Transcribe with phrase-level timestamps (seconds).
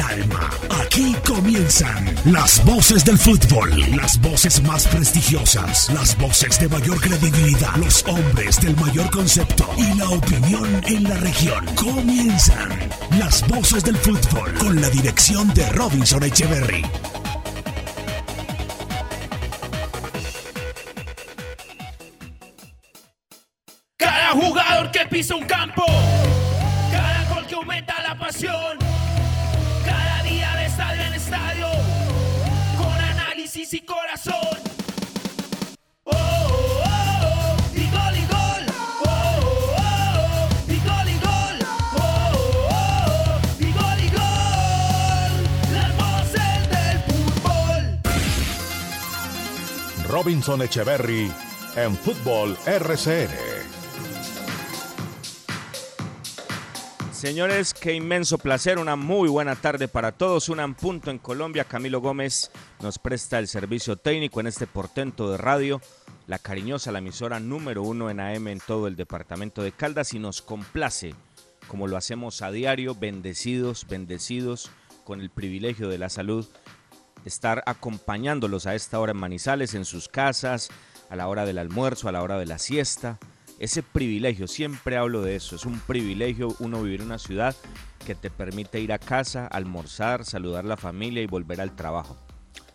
[0.00, 0.50] alma.
[0.82, 7.74] Aquí comienzan las voces del fútbol, las voces más prestigiosas, las voces de mayor credibilidad,
[7.76, 11.64] los hombres del mayor concepto y la opinión en la región.
[11.74, 12.70] Comienzan
[13.18, 16.84] las voces del fútbol con la dirección de Robinson Echeverry.
[23.96, 25.84] Cada jugador que pisa un campo,
[50.28, 51.32] Robinson Echeverry
[51.74, 53.30] en Fútbol RCN.
[57.10, 60.50] Señores, qué inmenso placer, una muy buena tarde para todos.
[60.50, 61.64] En punto en Colombia.
[61.64, 62.50] Camilo Gómez
[62.82, 65.80] nos presta el servicio técnico en este portento de radio.
[66.26, 70.18] La cariñosa, la emisora número uno en AM en todo el departamento de Caldas y
[70.18, 71.14] nos complace,
[71.68, 74.70] como lo hacemos a diario, bendecidos, bendecidos,
[75.04, 76.46] con el privilegio de la salud,
[77.28, 80.70] estar acompañándolos a esta hora en Manizales, en sus casas,
[81.08, 83.18] a la hora del almuerzo, a la hora de la siesta
[83.58, 87.56] ese privilegio, siempre hablo de eso, es un privilegio uno vivir en una ciudad
[88.06, 92.16] que te permite ir a casa, almorzar, saludar a la familia y volver al trabajo.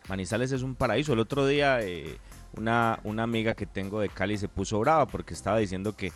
[0.09, 1.13] Manizales es un paraíso.
[1.13, 2.17] El otro día eh,
[2.57, 6.11] una, una amiga que tengo de Cali se puso brava porque estaba diciendo que,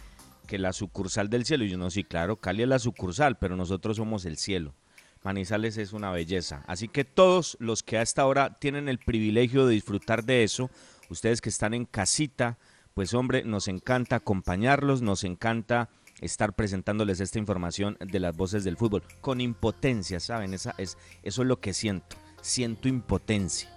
[0.46, 3.56] que la sucursal del cielo, y yo no, sí, claro, Cali es la sucursal, pero
[3.56, 4.74] nosotros somos el cielo.
[5.24, 6.64] Manizales es una belleza.
[6.68, 10.70] Así que todos los que a esta hora tienen el privilegio de disfrutar de eso,
[11.10, 12.58] ustedes que están en casita,
[12.94, 15.90] pues hombre, nos encanta acompañarlos, nos encanta
[16.22, 20.54] estar presentándoles esta información de las voces del fútbol con impotencia, ¿saben?
[20.54, 22.16] Esa es, eso es lo que siento.
[22.42, 23.70] Siento impotencia.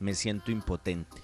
[0.00, 1.16] Me siento impotente.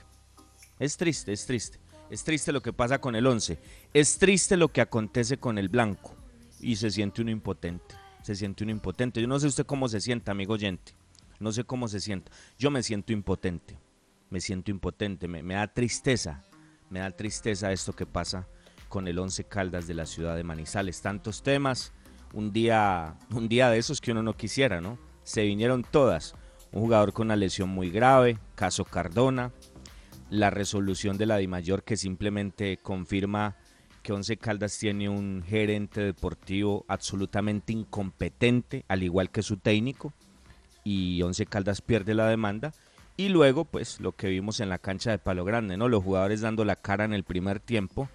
[0.79, 1.79] Es triste, es triste.
[2.11, 3.59] Es triste lo que pasa con el 11.
[3.93, 6.15] Es triste lo que acontece con el blanco.
[6.61, 8.04] Y se siente uno impotente.
[8.25, 9.21] Se siente uno impotente.
[9.21, 10.95] Yo no sé usted cómo se siente, amigo oyente.
[11.39, 12.33] No sé cómo se siente.
[12.59, 13.79] Yo me siento impotente.
[14.31, 15.29] Me siento impotente.
[15.29, 16.43] Me, me da tristeza
[16.95, 18.47] me da tristeza esto que pasa
[18.89, 21.01] con el Once Caldas de la ciudad de Manizales.
[21.01, 21.93] Tantos temas,
[22.33, 24.97] un día, un día de esos que uno no quisiera, ¿no?
[25.25, 26.35] Se vinieron todas.
[26.71, 29.53] Un jugador con una lesión muy grave, caso Cardona,
[30.31, 33.57] la resolución de la DIMAYOR que simplemente confirma
[34.05, 40.13] que Once Caldas tiene un gerente deportivo absolutamente incompetente, al igual que su técnico,
[40.85, 42.75] y Once Caldas pierde la demanda
[43.17, 45.89] y luego, pues, lo que vimos en la cancha de Palo Grande, ¿no?
[45.89, 48.09] Los jugadores dando la cara en el primer tiempo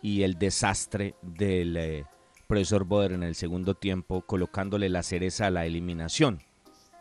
[0.00, 2.04] y el desastre del eh,
[2.46, 6.40] profesor Boder en el segundo tiempo, colocándole la cereza a la eliminación.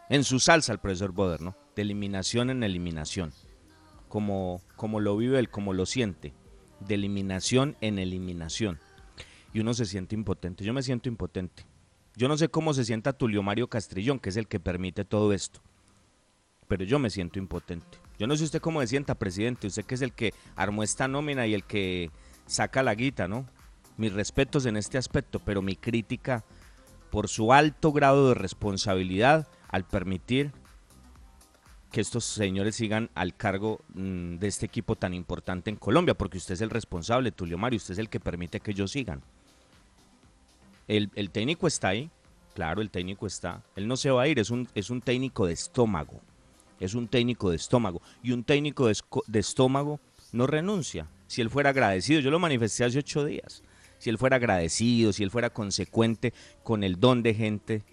[0.09, 1.55] En su salsa el profesor Boder, ¿no?
[1.73, 3.31] De eliminación en eliminación.
[4.09, 6.33] Como, como lo vive él, como lo siente.
[6.87, 8.79] De eliminación en eliminación.
[9.53, 10.63] Y uno se siente impotente.
[10.63, 11.65] Yo me siento impotente.
[12.15, 15.33] Yo no sé cómo se sienta Tulio Mario Castrillón, que es el que permite todo
[15.33, 15.61] esto
[16.67, 17.97] pero yo me siento impotente.
[18.17, 21.07] Yo no sé usted cómo se sienta, presidente, usted que es el que armó esta
[21.07, 22.11] nómina y el que
[22.45, 23.45] saca la guita, ¿no?
[23.97, 26.43] Mis respetos en este aspecto, pero mi crítica
[27.11, 30.51] por su alto grado de responsabilidad al permitir
[31.95, 36.37] que estos señores sigan al cargo mm, de este equipo tan importante en Colombia, porque
[36.37, 39.21] usted es el responsable, Tulio Mario, usted es el que permite que ellos sigan.
[40.89, 42.11] El, el técnico está ahí,
[42.53, 43.63] claro, el técnico está.
[43.77, 46.19] Él no se va a ir, es un, es un técnico de estómago
[46.79, 48.01] es un técnico de estómago.
[48.21, 49.99] Y un técnico de, estómago
[50.31, 51.07] no renuncia.
[51.27, 53.63] Si él fuera agradecido, yo lo manifesté hace ocho días,
[53.97, 57.83] si él fuera agradecido, si él fuera consecuente con el don de gente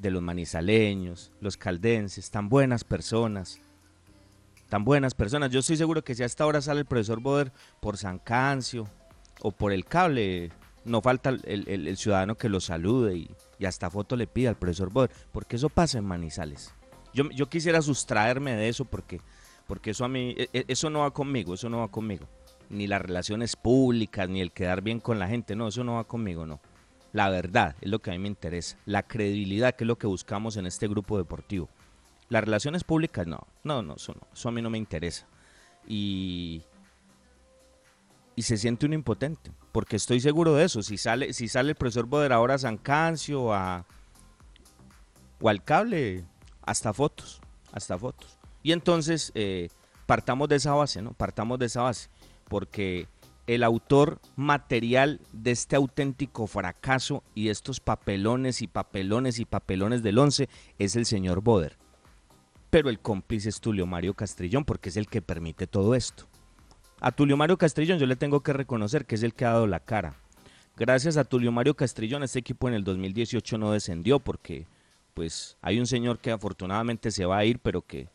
[0.00, 3.60] de los manizaleños, los caldenses, tan buenas personas,
[4.68, 5.50] tan buenas personas.
[5.50, 8.88] Yo estoy seguro que si a esta hora sale el profesor Boder por San Cancio
[9.42, 10.50] o por el cable,
[10.84, 14.90] no falta el, ciudadano que lo salude y, y hasta foto le pida al profesor
[14.90, 16.74] Boder, porque eso pasa en Manizales.
[17.12, 19.20] Yo, quisiera sustraerme de eso porque,
[19.66, 22.26] porque eso a mí, e, e, eso no va conmigo, eso no va conmigo.
[22.68, 26.04] Ni las relaciones públicas, ni el quedar bien con la gente, no, eso no va
[26.04, 26.60] conmigo, no.
[27.12, 30.06] La verdad es lo que a mí me interesa, la credibilidad que es lo que
[30.06, 31.68] buscamos en este grupo deportivo.
[32.28, 35.26] Las relaciones públicas, no, no, no, eso no, eso a mí no me interesa.
[35.88, 36.62] Y,
[38.36, 40.82] y se siente un impotente, porque estoy seguro de eso.
[40.82, 43.84] Si sale, si sale el profesor Boder ahora a San Cancio a,
[45.40, 46.24] o al cable,
[46.62, 47.40] hasta fotos,
[47.72, 48.38] hasta fotos.
[48.62, 49.68] Y entonces eh,
[50.06, 51.12] partamos de esa base, ¿no?
[51.14, 52.08] Partamos de esa base,
[52.48, 53.08] porque
[53.46, 60.18] el autor material de este auténtico fracaso y estos papelones y papelones y papelones del
[60.18, 60.48] once
[60.78, 61.76] es el señor Boder.
[62.70, 66.28] Pero el cómplice es Tulio Mario Castrillón porque es el que permite todo esto.
[67.00, 69.66] A Tulio Mario Castrillón yo le tengo que reconocer que es el que ha dado
[69.66, 70.14] la cara.
[70.76, 74.66] Gracias a Tulio Mario Castrillón este equipo en el 2018 no descendió porque
[75.14, 78.08] pues hay un señor que afortunadamente se va a ir pero que,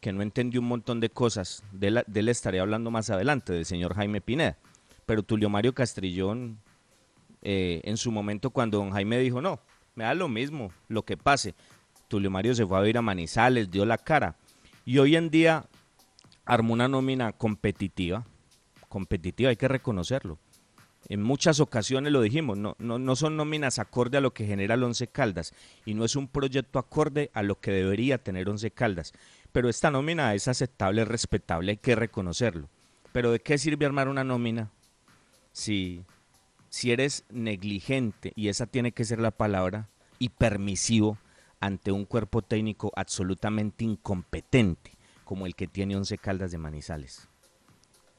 [0.00, 1.64] que no entendió un montón de cosas.
[1.72, 4.58] De, la, de él estaré hablando más adelante, del señor Jaime Pineda
[5.12, 6.58] pero Tulio Mario Castrillón,
[7.42, 9.60] eh, en su momento cuando don Jaime dijo, no,
[9.94, 11.54] me da lo mismo, lo que pase,
[12.08, 14.36] Tulio Mario se fue a ir a Manizales, dio la cara,
[14.86, 15.66] y hoy en día
[16.46, 18.24] armó una nómina competitiva,
[18.88, 20.38] competitiva, hay que reconocerlo.
[21.10, 24.76] En muchas ocasiones lo dijimos, no, no, no son nóminas acorde a lo que genera
[24.76, 25.52] el Once Caldas
[25.84, 29.12] y no es un proyecto acorde a lo que debería tener Once Caldas.
[29.52, 32.70] Pero esta nómina es aceptable, respetable, hay que reconocerlo.
[33.12, 34.70] Pero ¿de qué sirve armar una nómina
[35.52, 36.04] si,
[36.68, 39.88] si eres negligente, y esa tiene que ser la palabra,
[40.18, 41.18] y permisivo
[41.60, 44.92] ante un cuerpo técnico absolutamente incompetente,
[45.24, 47.28] como el que tiene Once Caldas de Manizales.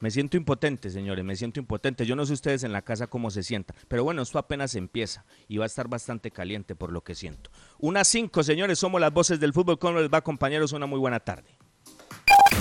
[0.00, 2.04] Me siento impotente, señores, me siento impotente.
[2.04, 5.24] Yo no sé ustedes en la casa cómo se sientan, pero bueno, esto apenas empieza
[5.48, 7.50] y va a estar bastante caliente por lo que siento.
[7.78, 9.78] Unas cinco, señores, somos las voces del fútbol.
[9.78, 10.72] ¿Cómo les va, compañeros?
[10.72, 11.56] Una muy buena tarde.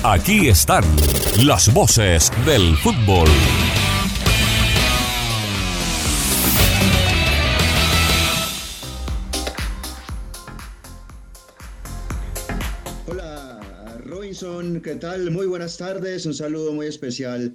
[0.03, 0.83] Aquí están
[1.45, 3.27] las voces del fútbol.
[14.81, 15.29] ¿Qué tal?
[15.29, 17.53] Muy buenas tardes, un saludo muy especial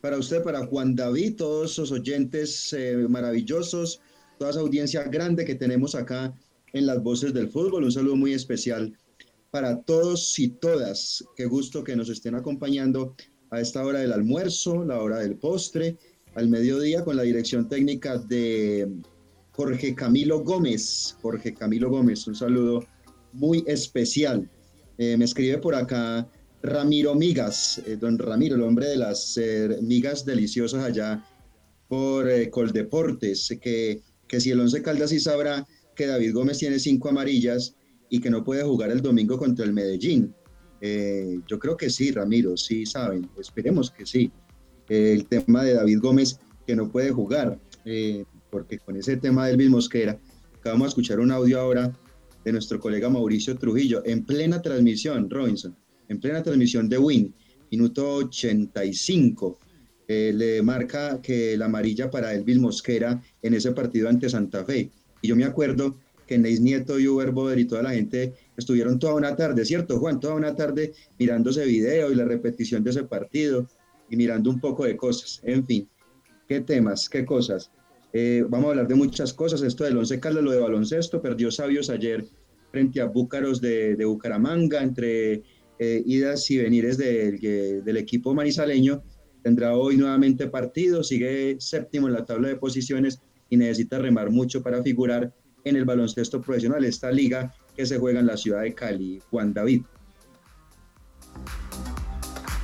[0.00, 4.00] para usted, para Juan David, todos esos oyentes eh, maravillosos,
[4.38, 6.32] toda esa audiencia grande que tenemos acá
[6.72, 8.96] en las voces del fútbol, un saludo muy especial
[9.50, 13.16] para todos y todas, qué gusto que nos estén acompañando
[13.50, 15.98] a esta hora del almuerzo, la hora del postre,
[16.36, 18.88] al mediodía con la dirección técnica de
[19.50, 22.84] Jorge Camilo Gómez, Jorge Camilo Gómez, un saludo
[23.32, 24.48] muy especial
[25.02, 26.28] eh, me escribe por acá
[26.62, 31.24] Ramiro Migas, eh, don Ramiro, el hombre de las eh, migas deliciosas allá
[31.88, 35.66] por Coldeportes, que, que si el Once Caldas sí sabrá
[35.96, 37.74] que David Gómez tiene cinco amarillas
[38.10, 40.34] y que no puede jugar el domingo contra el Medellín.
[41.48, 44.30] yo creo que sí, Ramiro, sí saben, esperemos que sí.
[44.90, 47.58] el tema de David Gómez que no puede jugar,
[48.50, 50.18] porque con ese tema del mismo Mosquera,
[50.58, 51.90] acabamos de escuchar un audio ahora
[52.44, 55.76] de nuestro colega Mauricio Trujillo, en plena transmisión, Robinson,
[56.08, 57.34] en plena transmisión de Win,
[57.70, 59.58] minuto 85.
[60.08, 64.90] Eh, le marca que la amarilla para Elvis Mosquera en ese partido ante Santa Fe.
[65.22, 65.96] Y yo me acuerdo
[66.26, 69.98] que Neis Nieto y Uber Boder y toda la gente estuvieron toda una tarde, ¿cierto,
[69.98, 70.20] Juan?
[70.20, 73.68] Toda una tarde mirando ese video y la repetición de ese partido
[74.08, 75.40] y mirando un poco de cosas.
[75.44, 75.88] En fin,
[76.48, 77.70] qué temas, qué cosas.
[78.12, 79.62] Eh, vamos a hablar de muchas cosas.
[79.62, 82.24] Esto del Once Caldas, lo de baloncesto, perdió Sabios ayer
[82.70, 85.42] frente a Búcaros de, Bucaramanga, entre
[85.78, 89.02] eh, idas y venires del equipo manizaleño.
[89.42, 94.62] Tendrá hoy nuevamente partido, sigue séptimo en la tabla de posiciones y necesita remar mucho
[94.62, 95.32] para figurar
[95.64, 99.20] en el baloncesto profesional, esta liga que se juega en la ciudad de Cali.
[99.30, 99.82] Juan David.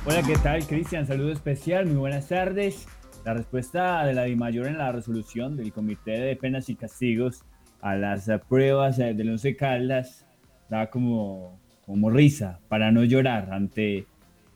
[0.05, 1.05] Hola, ¿qué tal, Cristian?
[1.05, 2.87] Saludo especial, muy buenas tardes.
[3.27, 7.43] La respuesta de la DIMAYOR en la resolución del Comité de Penas y Castigos
[7.81, 10.25] a las pruebas del Once Caldas
[10.69, 14.05] da como, como risa para no llorar ante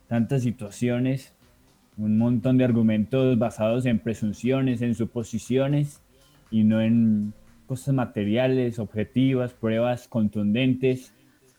[0.07, 1.35] tantas situaciones,
[1.97, 6.01] un montón de argumentos basados en presunciones, en suposiciones
[6.49, 7.33] y no en
[7.67, 11.13] cosas materiales, objetivas, pruebas contundentes.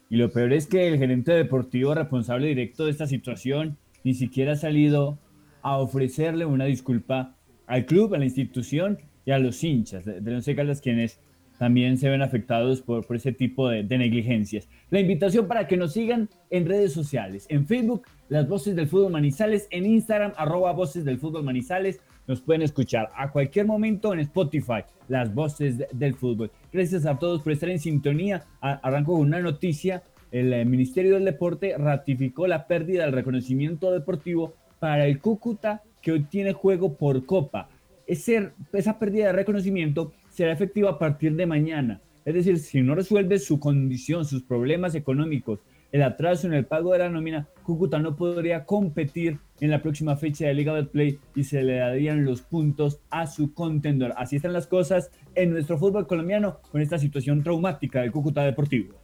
[0.09, 4.53] Y lo peor es que el gerente deportivo responsable directo de esta situación ni siquiera
[4.53, 5.19] ha salido
[5.63, 10.35] a ofrecerle una disculpa al club, a la institución y a los hinchas de, de
[10.35, 11.21] Once Caldas, quienes
[11.63, 14.69] también se ven afectados por, por ese tipo de, negligencias.
[14.91, 19.13] La invitación para que nos sigan en redes sociales, en Facebook, Las Voces del Fútbol
[19.13, 24.19] Manizales, en Instagram, arroba Voces del Fútbol Manizales, nos pueden escuchar a cualquier momento en
[24.19, 26.51] Spotify, Las Voces del Fútbol.
[26.73, 28.45] Gracias a todos por estar en sintonía.
[28.61, 30.03] Arranco con una noticia.
[30.33, 36.11] El eh, Ministerio del Deporte ratificó la pérdida del reconocimiento deportivo para el Cúcuta que
[36.11, 37.69] hoy tiene juego por Copa.
[38.05, 42.01] Esa pérdida de reconocimiento será efectiva a partir de mañana.
[42.25, 45.61] Es decir, si no resuelve su condición, sus problemas económicos,
[45.93, 50.17] el atraso en el pago de la nómina, Cúcuta no podría competir en la próxima
[50.17, 54.15] fecha de Liga del Play y se le darían los puntos a su contendor.
[54.17, 59.02] Así están las cosas en nuestro fútbol colombiano con esta situación traumática del Cúcuta Deportivo.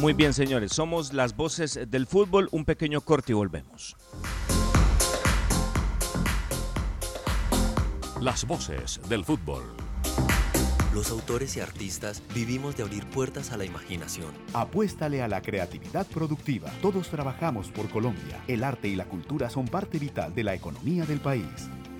[0.00, 2.48] Muy bien, señores, somos las voces del fútbol.
[2.52, 3.98] Un pequeño corte y volvemos.
[8.18, 9.62] Las voces del fútbol.
[10.94, 14.32] Los autores y artistas vivimos de abrir puertas a la imaginación.
[14.54, 16.70] Apuéstale a la creatividad productiva.
[16.80, 18.42] Todos trabajamos por Colombia.
[18.48, 21.68] El arte y la cultura son parte vital de la economía del país.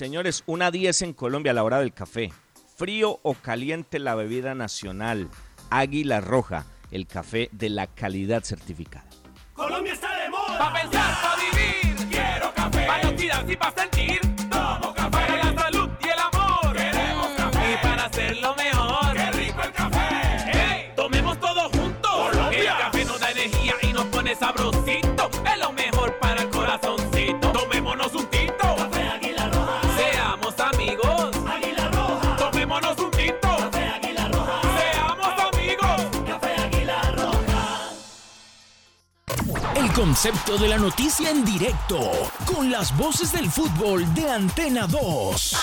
[0.00, 2.32] Señores, una 10 en Colombia a la hora del café.
[2.74, 5.28] Frío o caliente la bebida nacional.
[5.68, 9.04] Águila Roja, el café de la calidad certificada.
[9.52, 10.58] Colombia está de moda.
[10.58, 12.08] Pa' pensar, pa' vivir.
[12.08, 12.86] Quiero café.
[12.86, 13.99] Pa' y pa' sentir.
[40.00, 42.00] Concepto de la noticia en directo,
[42.46, 45.56] con las voces del fútbol de Antena 2.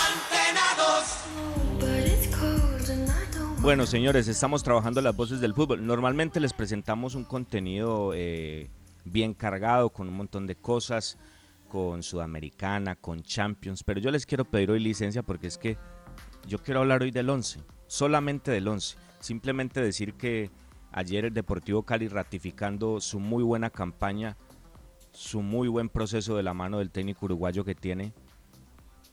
[3.58, 5.84] Bueno, señores, estamos trabajando las voces del fútbol.
[5.84, 8.70] Normalmente les presentamos un contenido eh,
[9.04, 11.18] bien cargado, con un montón de cosas,
[11.68, 15.76] con Sudamericana, con Champions, pero yo les quiero pedir hoy licencia porque es que
[16.46, 18.98] yo quiero hablar hoy del 11, solamente del 11.
[19.18, 20.52] Simplemente decir que
[20.92, 24.36] ayer el Deportivo Cali ratificando su muy buena campaña,
[25.12, 28.12] su muy buen proceso de la mano del técnico uruguayo que tiene,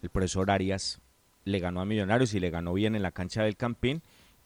[0.02, 1.02] el profesor Arias,
[1.46, 4.02] le ganó a Millonarios y le ganó bien en la cancha del Campín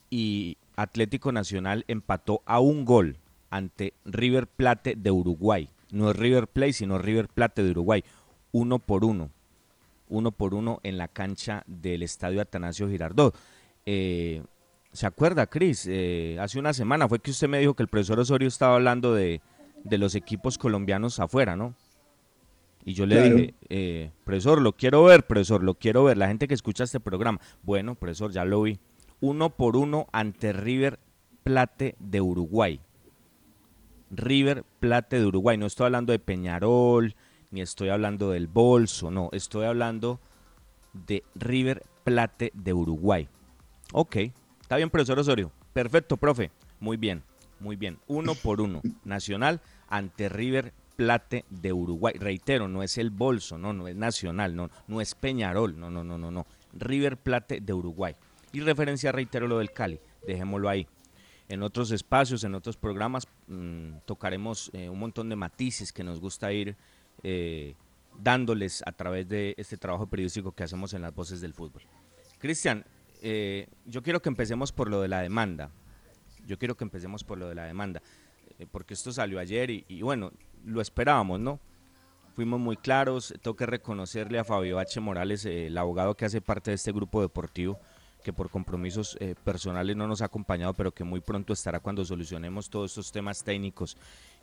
[0.10, 3.18] y Atlético Nacional empató a un gol
[3.50, 5.70] ante River Plate de Uruguay.
[5.92, 8.04] No es River Plate, sino River Plate de Uruguay.
[8.52, 9.32] Uno por uno.
[10.08, 13.36] Uno por uno en la cancha del Estadio Atanasio Girardot.
[13.86, 14.44] Eh,
[14.92, 15.86] ¿Se acuerda, Cris?
[15.90, 19.14] Eh, hace una semana fue que usted me dijo que el profesor Osorio estaba hablando
[19.14, 19.42] de,
[19.84, 21.76] de los equipos colombianos afuera, ¿no?
[22.86, 23.36] Y yo le Claro.
[23.36, 26.18] dije, eh, profesor, lo quiero ver, profesor, lo quiero ver.
[26.18, 27.40] La gente que escucha este programa.
[27.62, 28.80] Bueno, profesor, ya lo vi.
[29.22, 30.98] Uno por uno ante River
[31.44, 32.80] Plate de Uruguay.
[34.10, 35.58] River Plate de Uruguay.
[35.58, 37.16] No estoy hablando de Peñarol,
[37.52, 39.30] ni estoy hablando del Bolso, no.
[39.34, 40.20] Estoy hablando
[40.94, 43.28] de River Plate de Uruguay.
[43.94, 44.18] Ok,
[44.70, 45.52] está bien, profesor Osorio.
[45.74, 46.52] Perfecto, profe.
[46.80, 47.24] Muy bien,
[47.60, 47.98] muy bien.
[48.06, 48.84] Uno por uno.
[49.04, 52.14] Nacional ante River Plate de Uruguay.
[52.20, 56.04] Reitero, no es el Bolso, no, no es Nacional, no, no es Peñarol, no, no,
[56.04, 56.46] no, no, no.
[56.74, 58.16] River Plate de Uruguay.
[58.52, 60.00] Y referencia, reitero, lo del Cali.
[60.28, 60.86] Dejémoslo ahí.
[61.48, 66.20] En otros espacios, en otros programas, mm, tocaremos eh, un montón de matices que nos
[66.20, 66.76] gusta ir
[67.24, 67.74] eh,
[68.20, 71.82] dándoles a través de este trabajo periodístico que hacemos en las voces del fútbol.
[72.38, 72.86] Cristian,
[73.22, 75.72] eh, yo quiero que empecemos por lo de la demanda.
[76.46, 78.02] Yo quiero que empecemos por lo de la demanda,
[78.58, 80.32] eh, porque esto salió ayer y, bueno,
[80.66, 81.60] lo esperábamos, ¿no?
[82.34, 85.00] Fuimos muy claros, tengo que reconocerle a Fabio H.
[85.00, 87.80] Morales, eh, el abogado que hace parte de este grupo deportivo,
[88.24, 92.70] que por compromisos personales no nos ha acompañado, pero que muy pronto estará cuando solucionemos
[92.70, 93.96] todos estos temas técnicos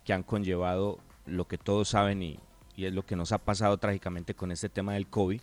[0.04, 2.38] que han conllevado lo que todos saben y,
[2.74, 5.40] y es lo que nos ha pasado trágicamente con este tema del COVID.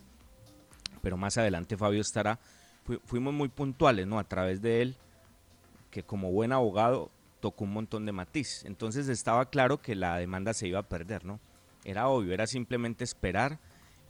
[1.02, 2.40] Pero más adelante Fabio estará.
[2.84, 4.20] Fu- fuimos muy puntuales, ¿no?
[4.20, 4.96] A través de él,
[5.92, 8.64] que como buen abogado tocó un montón de matiz.
[8.66, 11.40] Entonces estaba claro que la demanda se iba a perder, ¿no?
[11.84, 13.60] Era obvio, era simplemente esperar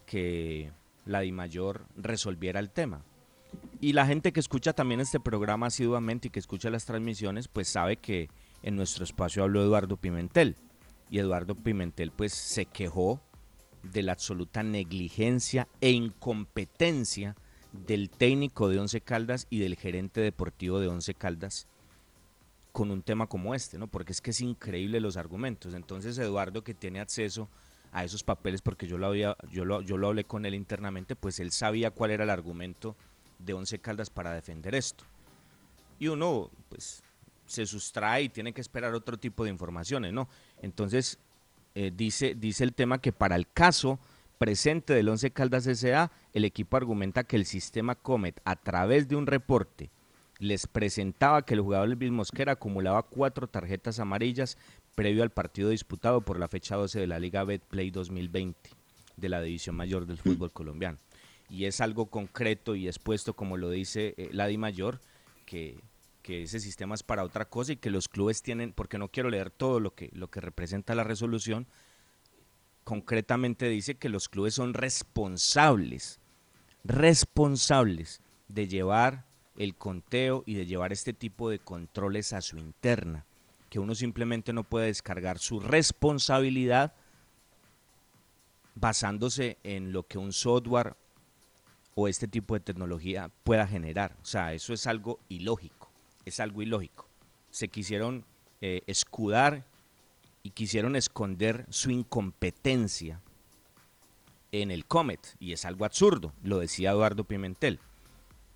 [0.05, 0.71] que
[1.05, 3.03] la DIMAYOR resolviera el tema.
[3.81, 7.67] Y la gente que escucha también este programa asiduamente y que escucha las transmisiones, pues
[7.67, 8.29] sabe que
[8.61, 10.55] en nuestro espacio habló Eduardo Pimentel.
[11.09, 13.21] Y Eduardo Pimentel pues se quejó
[13.83, 17.35] de la absoluta negligencia e incompetencia
[17.73, 21.67] del técnico de Once Caldas y del gerente deportivo de Once Caldas
[22.71, 23.87] con un tema como este, ¿no?
[23.87, 25.73] Porque es que es increíble los argumentos.
[25.73, 27.49] Entonces Eduardo, que tiene acceso
[27.91, 31.15] a esos papeles porque yo lo había yo lo, yo lo hablé con él internamente,
[31.15, 32.95] pues él sabía cuál era el argumento
[33.37, 35.03] de Once Caldas para defender esto.
[35.99, 37.03] Y uno pues
[37.45, 40.27] se sustrae y tiene que esperar otro tipo de informaciones, ¿no?
[40.61, 41.19] Entonces
[41.75, 43.99] eh, dice dice el tema que para el caso
[44.37, 49.15] presente del Once Caldas S.A., el equipo argumenta que el sistema Comet a través de
[49.15, 49.89] un reporte
[50.39, 54.57] les presentaba que el jugador Luis Mosquera acumulaba cuatro tarjetas amarillas
[54.95, 58.69] previo al partido disputado por la fecha 12 de la Liga Betplay 2020
[59.17, 60.97] de la División Mayor del Fútbol Colombiano.
[61.49, 65.01] Y es algo concreto y expuesto, como lo dice eh, la Di Mayor,
[65.45, 65.79] que,
[66.21, 69.29] que ese sistema es para otra cosa y que los clubes tienen, porque no quiero
[69.29, 71.67] leer todo lo que, lo que representa la resolución,
[72.83, 76.19] concretamente dice que los clubes son responsables,
[76.83, 79.25] responsables de llevar
[79.57, 83.25] el conteo y de llevar este tipo de controles a su interna,
[83.69, 86.93] que uno simplemente no puede descargar su responsabilidad
[88.75, 90.95] basándose en lo que un software
[91.95, 94.15] o este tipo de tecnología pueda generar.
[94.21, 95.89] O sea, eso es algo ilógico,
[96.25, 97.07] es algo ilógico.
[97.51, 98.25] Se quisieron
[98.61, 99.63] eh, escudar
[100.43, 103.21] y quisieron esconder su incompetencia
[104.51, 107.79] en el Comet, y es algo absurdo, lo decía Eduardo Pimentel.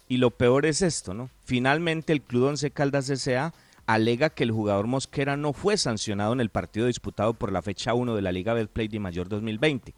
[0.09, 1.29] Y lo peor es esto, ¿no?
[1.43, 3.53] Finalmente el Club Once Caldas S.A.
[3.87, 7.93] alega que el jugador Mosquera no fue sancionado en el partido disputado por la fecha
[7.93, 9.93] 1 de la Liga Betplay de Mayor 2020.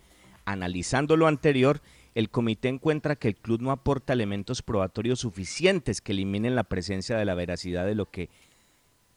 [0.46, 1.82] Analizando lo anterior,
[2.16, 7.18] el comité encuentra que el club no aporta elementos probatorios suficientes que eliminen la presencia
[7.18, 8.30] de la veracidad de lo que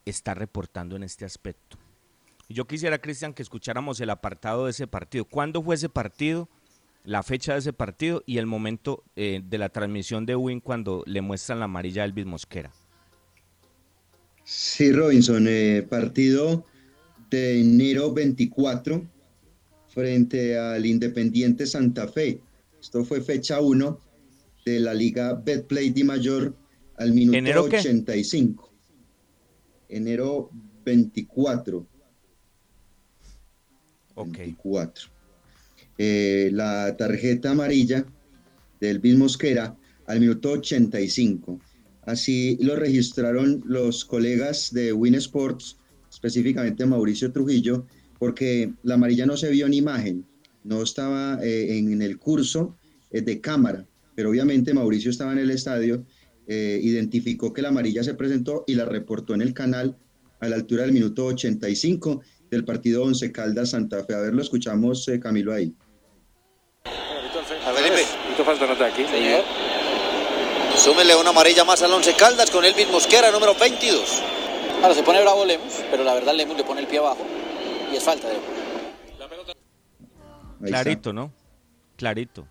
[0.04, 1.78] está reportando en este aspecto.
[2.52, 5.24] Yo quisiera, Cristian, que escucháramos el apartado de ese partido.
[5.24, 6.48] ¿Cuándo fue ese partido?
[7.04, 11.02] la fecha de ese partido y el momento eh, de la transmisión de Win cuando
[11.06, 12.72] le muestran la amarilla a Elvis Mosquera.
[14.44, 16.64] Sí, Robinson, eh, partido
[17.30, 19.04] de enero 24
[19.88, 22.40] frente al Independiente Santa Fe.
[22.80, 24.00] Esto fue fecha 1
[24.64, 26.56] de la Liga Betplay Di Mayor
[26.96, 28.72] al minuto ¿Enero 85.
[29.88, 30.50] Enero
[30.84, 31.86] 24.
[34.14, 34.38] Ok.
[34.38, 35.10] 24.
[35.98, 38.04] Eh, la tarjeta amarilla
[38.80, 41.60] del Bill Mosquera al minuto 85.
[42.06, 45.76] Así lo registraron los colegas de Win Sports,
[46.10, 47.86] específicamente Mauricio Trujillo,
[48.18, 50.26] porque la amarilla no se vio en imagen,
[50.64, 52.76] no estaba eh, en, el curso
[53.10, 56.04] eh, de cámara, pero obviamente Mauricio estaba en el estadio,
[56.48, 59.96] identificó que la amarilla se presentó y la reportó en el canal
[60.40, 62.20] a la altura del minuto 85
[62.52, 64.14] del partido Once Caldas Santa Fe.
[64.14, 65.74] A ver, lo escuchamos, Camilo, ahí.
[66.84, 68.04] A Felipe.
[68.44, 69.04] falta nota aquí.
[69.06, 69.42] Señor.
[70.76, 74.22] Súmele una amarilla más al Once Caldas con Elvis Mosquera, número 22.
[74.82, 77.24] Ahora se pone bravo Lemus, pero la verdad Lemus le pone el pie abajo
[77.90, 78.36] y es falta de
[80.66, 81.32] Clarito, ¿no?
[81.96, 82.46] Clarito.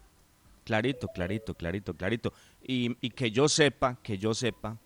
[0.64, 2.34] Clarito, clarito, clarito, clarito.
[2.64, 4.78] Y, y que yo sepa, que yo sepa,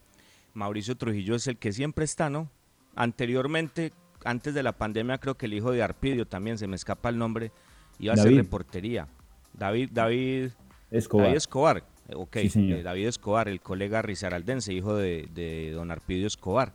[0.54, 2.50] Mauricio Trujillo es el que siempre está, ¿no?
[2.96, 3.94] Anteriormente,
[4.26, 7.18] antes de la pandemia, creo que el hijo de Arpidio también, se me escapa el
[7.18, 7.52] nombre,
[8.00, 9.08] iba a hacer reportería.
[9.54, 10.52] David, David
[10.92, 11.26] Escobar.
[11.28, 11.84] David Escobar.
[12.14, 16.74] Ok, eh, David Escobar, el colega rizaraldense, hijo de, don Arpidio Escobar.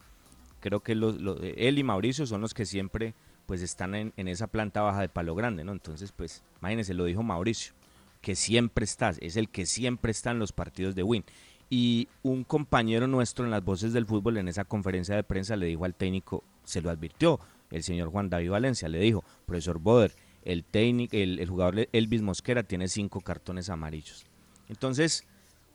[0.61, 3.15] Creo que él y Mauricio son los que siempre
[3.47, 5.73] pues están en, esa planta baja de Palo Grande, ¿no?
[5.73, 7.73] Entonces, pues, imagínense, lo dijo Mauricio,
[8.21, 11.25] que siempre está, es el que siempre está en los partidos de Win.
[11.69, 15.67] Y un compañero nuestro en las voces del fútbol en esa conferencia de prensa le
[15.67, 20.13] dijo al técnico, se lo advirtió, el señor Juan David Valencia, le dijo, profesor Boder,
[20.45, 24.25] el, técnico, el, jugador Elvis Mosquera tiene cinco cartones amarillos.
[24.69, 25.25] Entonces,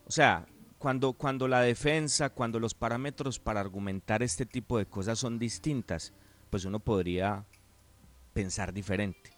[0.08, 0.46] o sea,
[0.78, 6.14] cuando, cuando la defensa, cuando los parámetros para argumentar este tipo de cosas son distintas,
[6.50, 7.46] pues uno podría
[8.34, 9.32] pensar diferente.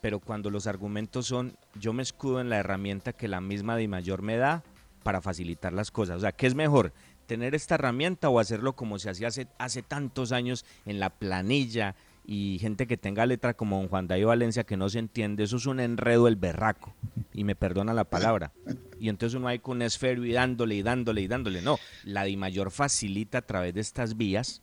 [0.00, 3.88] Pero cuando los argumentos son, yo me escudo en la herramienta que la misma Di
[3.88, 4.62] Mayor me da
[5.02, 6.16] para facilitar las cosas.
[6.18, 6.92] O sea, ¿qué es mejor?
[7.26, 11.94] ¿Tener esta herramienta o hacerlo como se hacía hace, hace tantos años en la planilla,
[12.24, 15.56] y gente que tenga letra como don Juan David Valencia que no se entiende, eso
[15.56, 16.94] es un enredo el berraco,
[17.32, 18.52] y me perdona la palabra.
[19.00, 21.62] Y entonces uno hay con un esfero y dándole y dándole y dándole.
[21.62, 24.62] No, la Di Mayor facilita a través de estas vías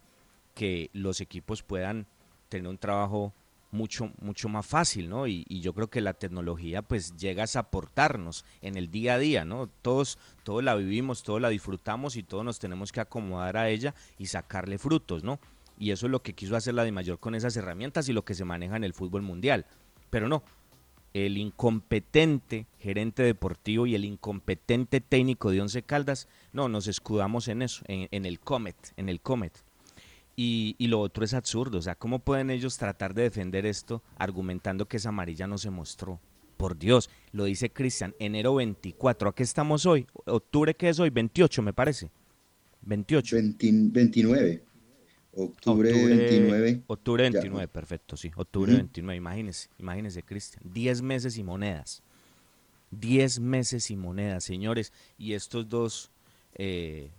[0.55, 2.05] que los equipos puedan
[2.47, 3.33] tener un trabajo
[3.71, 5.27] mucho, mucho más fácil, ¿no?
[5.27, 9.45] Y, yo creo que la tecnología pues llega a aportarnos en el día a día,
[9.45, 9.69] ¿no?
[9.81, 13.93] Todos, todos la vivimos, todos la disfrutamos y todos nos tenemos que acomodar a ella
[14.17, 15.39] y sacarle frutos, ¿no?
[15.77, 18.25] Y eso es lo que quiso hacer la de mayor con esas herramientas y lo
[18.25, 19.65] que se maneja en el fútbol mundial.
[20.09, 20.43] Pero no,
[21.13, 27.61] el incompetente gerente deportivo y el incompetente técnico de Once Caldas, no, nos escudamos en
[27.61, 29.53] eso, en, el Comet, en el Comet.
[30.41, 34.01] Y, y, lo otro es absurdo, o sea, ¿cómo pueden ellos tratar de defender esto
[34.15, 36.21] argumentando que esa amarilla no se mostró?
[36.55, 40.07] Por Dios, lo dice Cristian, enero 24, ¿a qué estamos hoy?
[40.25, 41.09] ¿Octubre qué es hoy?
[41.09, 42.09] 28 me parece.
[42.83, 43.35] 28.
[43.59, 44.63] 29.
[45.33, 46.83] Octubre, 29.
[46.87, 48.31] Octubre 29, perfecto, sí.
[48.33, 50.63] Octubre 29, imagínese, imagínese, Cristian.
[50.73, 52.01] 10 meses y monedas.
[52.91, 54.93] 10 meses y monedas, señores.
[55.17, 56.11] Y estos dos
[56.55, 57.09] eh,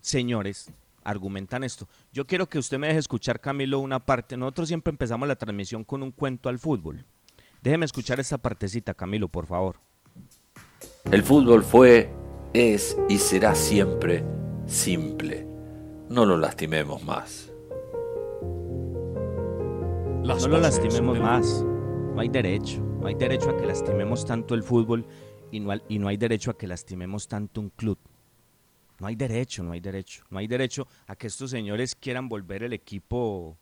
[0.00, 0.72] señores
[1.08, 1.88] argumentan esto.
[2.12, 4.36] Yo quiero que usted me deje escuchar, Camilo, una parte.
[4.36, 7.04] Nosotros siempre empezamos la transmisión con un cuento al fútbol.
[7.62, 9.76] Déjeme escuchar esta partecita, Camilo, por favor.
[11.10, 12.10] El fútbol fue,
[12.52, 14.24] es y será siempre
[14.66, 15.46] simple.
[16.08, 17.50] No lo lastimemos más.
[20.22, 21.64] no lo lastimemos más.
[22.14, 22.80] No hay derecho.
[23.00, 25.06] No hay derecho a que lastimemos tanto el fútbol
[25.50, 27.98] y no, y no hay derecho a que lastimemos tanto un club.
[28.98, 30.24] No hay derecho, no hay derecho.
[30.30, 33.56] No hay derecho a que estos señores quieran volver el equipo,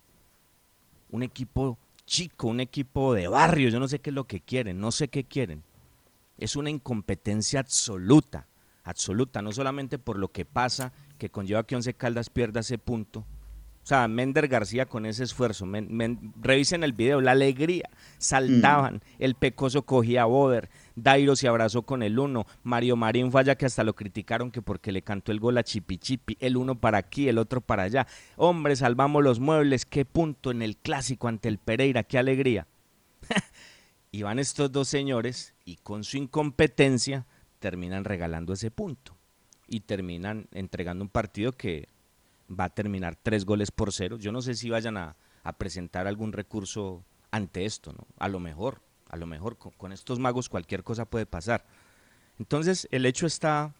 [1.10, 3.68] un equipo chico, un equipo de barrio.
[3.68, 5.62] Yo no sé qué es lo que quieren, no sé qué quieren.
[6.38, 8.46] Es una incompetencia absoluta,
[8.84, 13.26] absoluta, no solamente por lo que pasa, que conlleva que Once Caldas pierda ese punto,
[13.86, 15.64] o sea, Mender García con ese esfuerzo,
[16.40, 19.00] revisen el video, la alegría, saltaban, mm.
[19.20, 23.66] el Pecoso cogía a Boder, Dairo se abrazó con el uno, Mario Marín falla que
[23.66, 26.98] hasta lo criticaron que porque le cantó el gol a Chipi Chipi, el uno para
[26.98, 28.06] aquí, el otro para allá.
[28.36, 32.66] Hombre, salvamos los muebles, qué punto en el clásico ante el Pereira, qué alegría.
[34.10, 37.26] y van estos dos señores y con su incompetencia
[37.58, 39.16] terminan regalando ese punto
[39.68, 41.88] y terminan entregando un partido que
[42.48, 44.16] va a terminar tres goles por cero.
[44.18, 45.16] Yo no sé si vayan a,
[45.58, 48.04] presentar algún recurso ante esto, ¿no?
[48.18, 48.82] A lo mejor,
[49.16, 51.66] a lo mejor con, estos magos cualquier cosa puede pasar.
[52.38, 53.74] Entonces el hecho está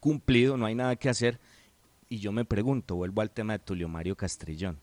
[0.00, 1.38] cumplido, no hay nada que hacer.
[2.08, 4.80] Y yo me pregunto, vuelvo al tema de Tulio Mario Castrillón.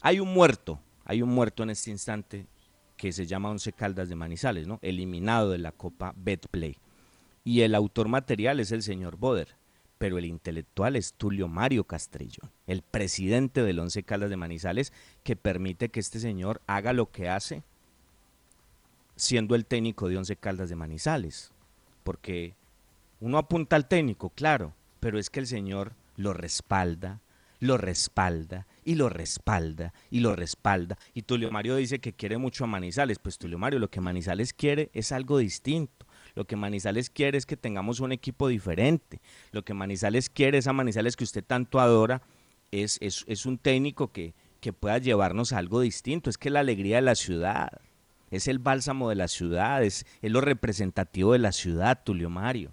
[0.00, 2.46] Hay un muerto, hay un muerto en este instante
[2.96, 4.78] que se llama Once Caldas de Manizales, ¿no?
[4.82, 6.78] Eliminado de la Copa Betplay.
[7.44, 9.56] Y el autor material es el señor Boder
[9.98, 14.92] pero el intelectual es Tulio Mario Castrillón, el presidente del Once Caldas de Manizales,
[15.24, 17.64] que permite que este señor haga lo que hace
[19.18, 21.52] siendo el técnico de Once Caldas de Manizales.
[22.04, 22.54] Porque
[23.20, 27.20] uno apunta al técnico, claro, pero es que el señor lo respalda,
[27.60, 30.96] lo respalda y lo respalda y lo respalda.
[31.14, 33.18] Y Tulio Mario dice que quiere mucho a Manizales.
[33.18, 36.06] Pues Tulio Mario lo que Manizales quiere es algo distinto.
[36.36, 39.20] Lo que Manizales quiere es que tengamos un equipo diferente.
[39.50, 42.22] Lo que Manizales quiere, esa Manizales que usted tanto adora,
[42.70, 46.30] es, es, un técnico que, que pueda llevarnos a algo distinto.
[46.30, 47.80] Es que la alegría de la ciudad,
[48.30, 52.72] es el bálsamo de la ciudad, es, lo representativo de la ciudad, Tulio Mario.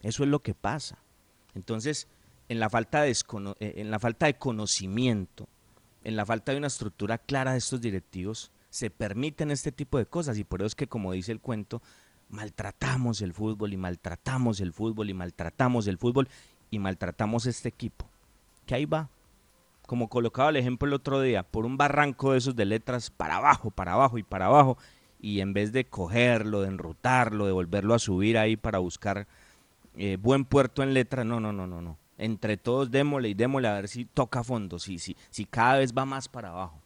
[0.00, 0.98] Eso es lo que pasa.
[1.54, 2.08] Entonces,
[2.48, 5.48] en la falta de, eh, en la falta de conocimiento,
[6.04, 10.06] en la falta de una estructura clara de estos directivos, se permiten este tipo de
[10.06, 11.82] cosas y por eso es que, como dice el cuento,
[12.28, 16.28] maltratamos el fútbol y maltratamos el fútbol y maltratamos el fútbol
[16.70, 18.08] y maltratamos este equipo.
[18.66, 19.08] Que ahí va,
[19.88, 23.36] como colocaba el ejemplo el otro día, por un barranco de esos de letras para
[23.36, 24.76] abajo, para abajo y para abajo,
[25.18, 29.26] y en vez de cogerlo, de enrutarlo, de volverlo a subir ahí para buscar
[29.96, 31.96] eh, buen puerto en letra, no, no, no, no, no.
[32.18, 35.94] Entre todos démosle y démosle a ver si toca fondo, si, si, si cada vez
[35.96, 36.82] va más para abajo.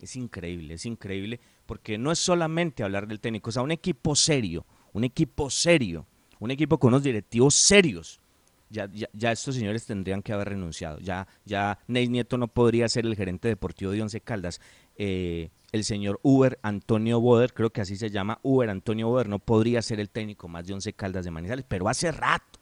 [0.00, 4.16] Es increíble, es increíble, porque no es solamente hablar del técnico, o sea, un equipo
[4.16, 6.04] serio, un equipo serio,
[6.40, 8.20] un equipo con unos directivos serios.
[8.70, 10.98] Ya, ya, estos señores tendrían que haber renunciado.
[11.00, 14.60] Ya, ya Ney Nieto no podría ser el gerente deportivo de Once Caldas.
[14.96, 19.40] Eh, el señor Uber Antonio Boder, creo que así se llama, Uber Antonio Boder, no
[19.40, 22.60] podría ser el técnico más de Once Caldas de Manizales, pero hace rato,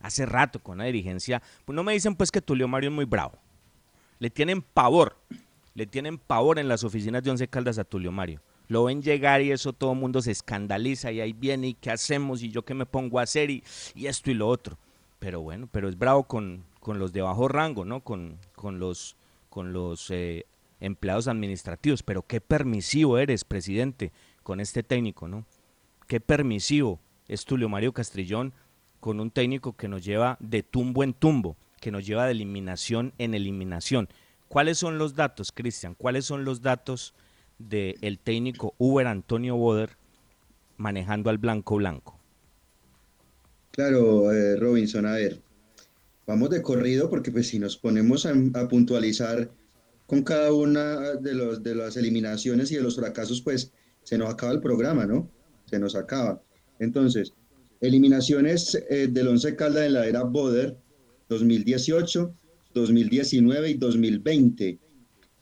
[0.00, 3.04] hace rato con la dirigencia, pues no me dicen pues que Tulio Mario es muy
[3.04, 3.38] bravo.
[4.20, 5.16] Le tienen pavor,
[5.74, 9.40] le tienen pavor en las oficinas de Once Caldas a Tulio Mario lo ven llegar
[9.42, 12.64] y eso todo el mundo se escandaliza y ahí viene y qué hacemos y yo
[12.64, 13.64] qué me pongo a hacer y,
[13.96, 14.78] esto y lo otro.
[15.18, 18.00] Pero bueno, pero es bravo con, con los de bajo rango, ¿no?
[18.00, 19.16] Con, con los,
[19.48, 20.46] con los eh,
[20.80, 22.02] empleados administrativos.
[22.02, 25.44] Pero qué permisivo eres, presidente, con este técnico, ¿no?
[26.06, 28.52] Qué permisivo es Tulio Mario Castrillón
[29.00, 33.12] con un técnico que nos lleva de tumbo en tumbo, que nos lleva de eliminación
[33.18, 34.08] en eliminación.
[34.48, 35.94] ¿Cuáles son los datos, Cristian?
[35.94, 37.14] ¿Cuáles son los datos?
[37.58, 39.96] del técnico Uber Antonio Boder
[40.76, 42.17] manejando al blanco blanco.
[43.70, 45.40] Claro, eh, Robinson, a ver,
[46.26, 48.34] vamos de corrido porque pues si nos ponemos a,
[48.68, 49.50] puntualizar
[50.06, 54.60] con cada una de, las eliminaciones y de los fracasos, pues se nos acaba el
[54.60, 55.30] programa, ¿no?
[55.66, 56.42] Se nos acaba.
[56.78, 57.34] Entonces,
[57.80, 60.76] eliminaciones eh, del Once Caldas en la era Boder,
[61.28, 62.34] 2018,
[62.74, 64.78] 2019 y 2020.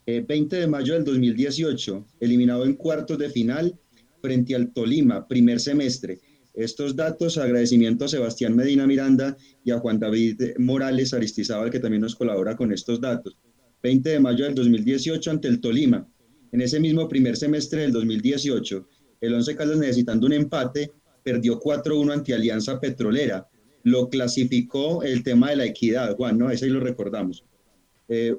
[0.07, 3.77] 20 de mayo del 2018, eliminado en cuartos de final
[4.21, 6.19] frente al Tolima, primer semestre.
[6.57, 12.01] Estos datos, agradecimiento a Sebastián Medina Miranda y a Juan David Morales Aristizábal, que también
[12.01, 13.37] nos colabora con estos datos.
[13.83, 16.09] 20 de mayo del 2018 ante el Tolima.
[16.51, 18.89] En ese mismo primer semestre del 2018,
[19.21, 20.91] el Once Caldas necesitando un empate,
[21.21, 23.47] perdió 4-1 ante Alianza Petrolera.
[23.83, 26.49] Lo clasificó el tema de la equidad, Juan, ¿no?
[26.49, 27.45] Ese ahí lo recordamos.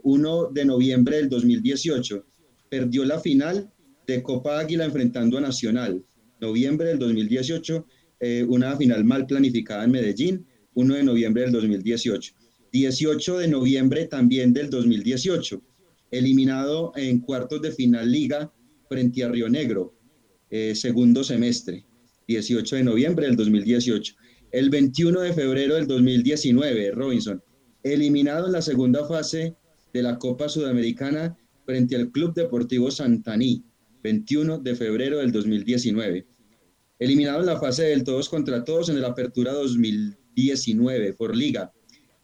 [0.03, 2.27] 1 de noviembre del 2018,
[2.69, 3.71] perdió la final
[4.09, 6.03] de Copa Águila enfrentando a Nacional.
[6.41, 7.87] Noviembre del 2018,
[8.21, 12.35] eh, una final mal planificada en Medellín, 1 de noviembre del 2018.
[12.73, 15.63] 18 de noviembre también del 2018,
[16.11, 18.53] eliminado en cuartos de final liga
[18.89, 19.95] frente a Río Negro,
[20.51, 21.85] eh, segundo semestre,
[22.27, 24.15] 18 de noviembre del 2018.
[24.51, 27.43] El 21 de febrero del 2019, Robinson,
[27.83, 29.57] eliminado en la segunda fase
[29.93, 33.63] de la Copa Sudamericana frente al Club Deportivo Santaní,
[34.03, 36.27] 21 de febrero del 2019.
[36.99, 41.73] Eliminado en la fase del todos contra todos en la Apertura 2019 por Liga.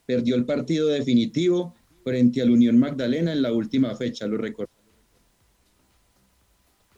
[0.04, 4.72] Perdió el partido definitivo frente al Unión Magdalena en la última fecha, lo recuerdo.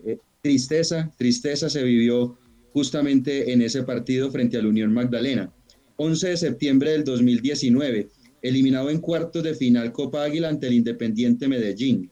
[0.04, 2.38] Eh, tristeza, tristeza se vivió
[2.72, 5.52] justamente en ese partido frente al Unión Magdalena.
[5.96, 8.08] 11 de septiembre del 2019,
[8.42, 12.10] eliminado en cuartos de final Copa Águila ante el Independiente Medellín.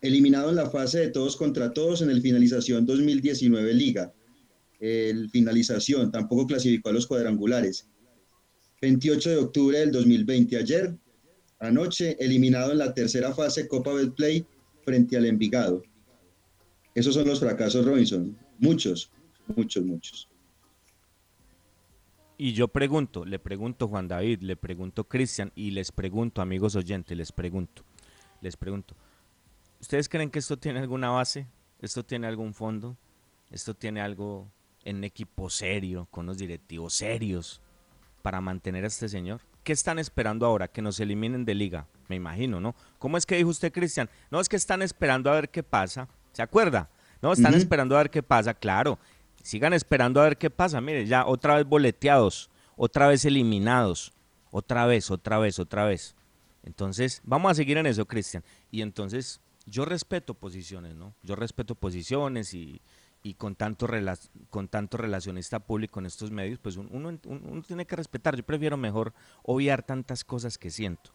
[0.00, 4.12] Eliminado en la fase de todos contra todos en el finalización 2019 Liga.
[4.82, 7.88] El finalización tampoco clasificó a los cuadrangulares.
[8.80, 10.98] 28 de octubre del 2020, ayer,
[11.60, 14.44] anoche, eliminado en la tercera fase Copa Betplay
[14.84, 15.84] frente al Envigado.
[16.96, 18.36] Esos son los fracasos, Robinson.
[18.58, 19.12] Muchos,
[19.54, 20.28] muchos, muchos.
[22.36, 27.16] Y yo pregunto, le pregunto Juan David, le pregunto Cristian y les pregunto, amigos oyentes,
[27.16, 27.84] les pregunto,
[28.40, 28.96] les pregunto,
[29.80, 31.46] ¿ustedes creen que esto tiene alguna base?
[31.80, 32.96] ¿Esto tiene algún fondo?
[33.48, 34.50] ¿Esto tiene algo
[34.84, 37.60] en un equipo serio, con los directivos serios
[38.22, 39.40] para mantener a este señor?
[39.64, 40.68] ¿Qué están esperando ahora?
[40.68, 42.74] Que nos eliminen de liga, me imagino, ¿no?
[42.98, 44.10] ¿Cómo es que dijo usted, Cristian?
[44.30, 46.08] No, es que están esperando a ver qué pasa.
[46.32, 46.90] ¿Se acuerda?
[47.20, 48.98] No, están esperando a ver qué pasa, claro.
[49.42, 50.80] Sigan esperando a ver qué pasa.
[50.80, 54.12] Mire, ya otra vez boleteados, otra vez eliminados,
[54.50, 56.16] otra vez, otra vez, otra vez.
[56.64, 58.42] Entonces, vamos a seguir en eso, Cristian.
[58.70, 61.14] Y entonces, yo respeto posiciones, ¿no?
[61.22, 62.80] Yo respeto posiciones y,
[63.22, 63.86] y con tanto,
[64.50, 68.36] con tanto relacionista público en estos medios, pues uno, uno, tiene que respetar.
[68.36, 71.10] Yo prefiero mejor obviar tantas cosas que siento.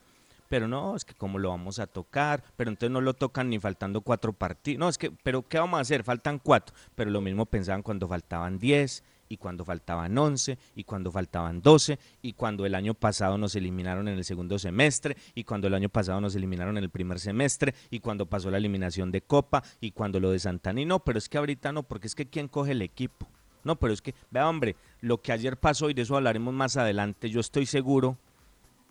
[0.50, 3.60] Pero no, es que cómo lo vamos a tocar, pero entonces no lo tocan ni
[3.60, 4.80] faltando cuatro partidos.
[4.80, 6.04] No, es que, pero ¿qué vamos a hacer?
[6.04, 6.74] Faltan cuatro.
[6.96, 12.00] Pero lo mismo pensaban cuando faltaban diez, y cuando faltaban once, y cuando faltaban doce,
[12.22, 15.90] y cuando el año pasado nos eliminaron en el segundo semestre, y cuando el año
[15.90, 19.92] pasado nos eliminaron en el primer semestre, y cuando pasó la eliminación de Copa, y
[19.92, 20.86] cuando lo de Santani.
[20.86, 23.28] No, pero es que ahorita no, porque es que ¿quién coge el equipo?
[23.64, 26.78] No, pero es que, vea hombre, lo que ayer pasó, y de eso hablaremos más
[26.78, 28.18] adelante, yo estoy seguro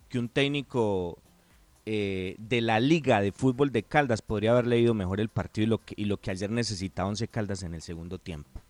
[0.09, 1.17] que un técnico
[1.85, 5.69] eh, de la Liga de Fútbol de Caldas podría haber leído mejor el partido y
[5.69, 8.61] lo que, y lo que ayer necesitaba Once Caldas en el segundo tiempo.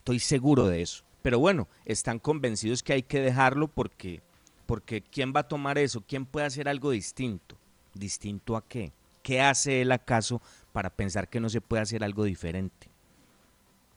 [0.00, 1.04] Estoy seguro de eso.
[1.22, 4.20] Pero bueno, están convencidos que hay que dejarlo porque,
[4.66, 6.02] porque ¿quién va a tomar eso?
[6.06, 7.56] ¿Quién puede hacer algo distinto?
[7.94, 8.92] ¿Distinto a qué?
[9.22, 12.88] ¿Qué hace él acaso para pensar que no se puede hacer algo diferente?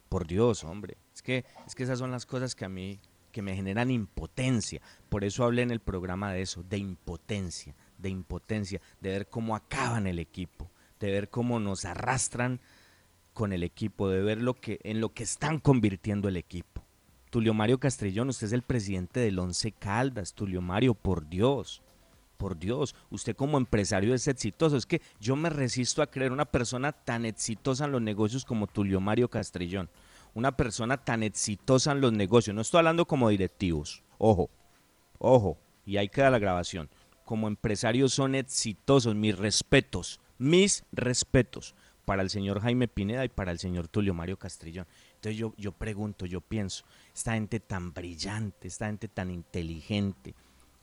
[0.10, 0.98] Por Dios, hombre.
[1.14, 3.00] Es que, es que esas son las cosas que a mí
[3.32, 4.82] que me generan impotencia.
[5.10, 9.56] Por eso hablé en el programa de eso, de impotencia de impotencia, de ver cómo
[9.56, 12.60] acaban el equipo, de ver cómo nos arrastran
[13.34, 16.84] con el equipo, de ver lo que, en lo que están convirtiendo el equipo.
[17.30, 21.82] Tulio Mario Castrillón, usted es el presidente del Once Caldas, Tulio Mario, por Dios,
[22.38, 24.78] por Dios, usted como empresario es exitoso.
[24.78, 28.68] Es que yo me resisto a creer una persona tan exitosa en los negocios como
[28.68, 29.90] Tulio Mario Castrillón.
[30.36, 32.56] Una persona tan exitosa en los negocios.
[32.56, 34.04] No estoy hablando como directivos.
[34.18, 34.50] Ojo,
[35.18, 36.90] ojo, y ahí queda la grabación
[37.26, 39.16] como empresarios son exitosos.
[39.16, 44.38] Mis respetos, mis respetos para el señor Jaime Pineda y para el señor Tulio Mario
[44.38, 44.86] Castrillón.
[45.16, 50.36] Entonces yo, yo pregunto, yo pienso, esta gente tan brillante, esta gente tan inteligente,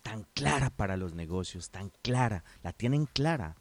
[0.02, 3.56] tan clara para los negocios, tan clara, la tienen clara.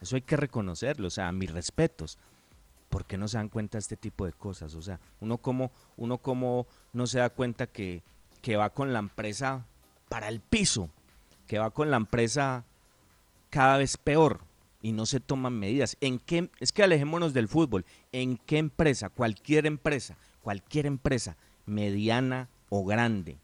[0.00, 2.18] Eso hay que reconocerlo, o sea, mis respetos.
[2.88, 4.74] ¿Por qué no se dan cuenta de este tipo de cosas?
[4.74, 8.02] O sea, uno como, uno como no se da cuenta que,
[8.40, 9.66] que va con la empresa
[10.08, 10.90] para el piso,
[11.46, 12.64] que va con la empresa
[13.50, 14.40] cada vez peor
[14.82, 15.96] y no se toman medidas.
[16.00, 17.84] ¿En qué, es que alejémonos del fútbol.
[18.10, 23.38] ¿En qué empresa, cualquier empresa, cualquier empresa, mediana o grande,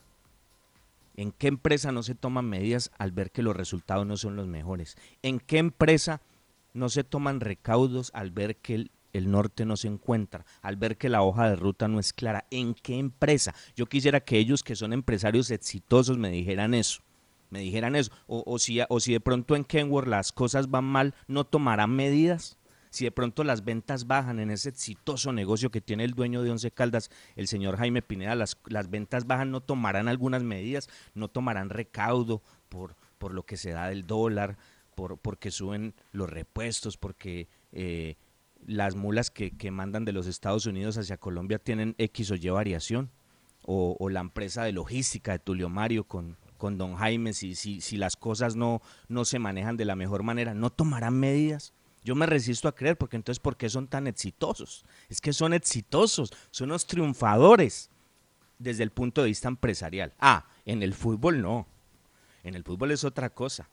[1.18, 4.46] ¿En qué empresa no se toman medidas al ver que los resultados no son los
[4.46, 4.96] mejores?
[5.22, 6.20] ¿En qué empresa
[6.74, 10.96] no se toman recaudos al ver que el, el norte no se encuentra, al ver
[10.96, 12.44] que la hoja de ruta no es clara?
[12.52, 13.52] ¿En qué empresa?
[13.74, 17.02] Yo quisiera que ellos que son empresarios exitosos me dijeran eso
[17.50, 18.12] me dijeran eso.
[18.26, 21.90] O, o, si, o si de pronto en Kenworth las cosas van mal, ¿no tomarán
[21.94, 22.58] medidas?
[22.90, 26.50] Si de pronto las ventas bajan en ese exitoso negocio que tiene el dueño de
[26.50, 30.88] Once Caldas, el señor Jaime Pineda, las, las ventas bajan, ¿no tomarán algunas medidas?
[31.14, 34.56] ¿No tomarán recaudo por, por lo que se da del dólar?
[34.94, 38.16] Por, porque suben los repuestos, porque eh,
[38.66, 42.48] las mulas que, que mandan de los Estados Unidos hacia Colombia tienen X o Y
[42.48, 43.10] variación.
[43.70, 47.80] O, o, la empresa de logística de Tulio Mario con, con don Jaime, si, si,
[47.80, 51.72] si las cosas no, no se manejan de la mejor manera, ¿no tomarán medidas?
[52.04, 54.84] Yo me resisto a creer, porque entonces, ¿por qué son tan exitosos?
[55.08, 57.90] Es que son exitosos, son los triunfadores
[58.58, 60.12] desde el punto de vista empresarial.
[60.18, 61.66] Ah, en el fútbol no.
[62.44, 63.68] En el fútbol es otra cosa.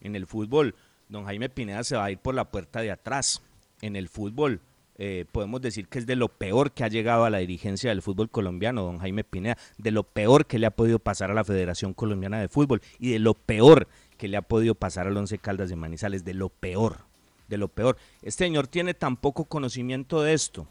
[0.00, 0.74] En el fútbol,
[1.08, 3.42] don Jaime Pineda se va a ir por la puerta de atrás.
[3.80, 4.60] En el fútbol,
[4.98, 8.00] eh, podemos decir que es de lo peor que ha llegado a la dirigencia del
[8.00, 11.44] fútbol colombiano, don Jaime Pineda, de lo peor que le ha podido pasar a la
[11.44, 15.36] Federación Colombiana de Fútbol y de lo peor que le ha podido pasar al Once
[15.38, 17.00] Caldas de Manizales, de lo peor,
[17.48, 17.98] de lo peor.
[18.22, 20.66] Este señor tiene tan poco conocimiento de esto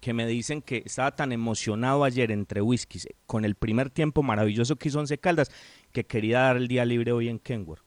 [0.00, 4.76] que me dicen que estaba tan emocionado ayer entre whiskies con el primer tiempo maravilloso
[4.76, 5.50] que hizo Once Caldas
[5.92, 7.82] que quería dar el día libre hoy en Kenworth.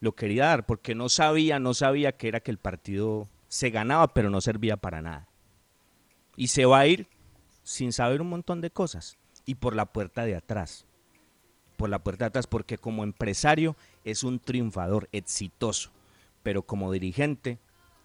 [0.00, 4.14] Lo quería dar porque no sabía, no sabía que era que el partido se ganaba,
[4.14, 5.28] pero no servía para nada.
[6.36, 7.06] Y se va a ir
[7.62, 10.86] sin saber un montón de cosas y por la puerta de atrás.
[11.76, 15.90] Por la puerta de atrás, porque como empresario es un triunfador exitoso,
[16.42, 17.58] pero como dirigente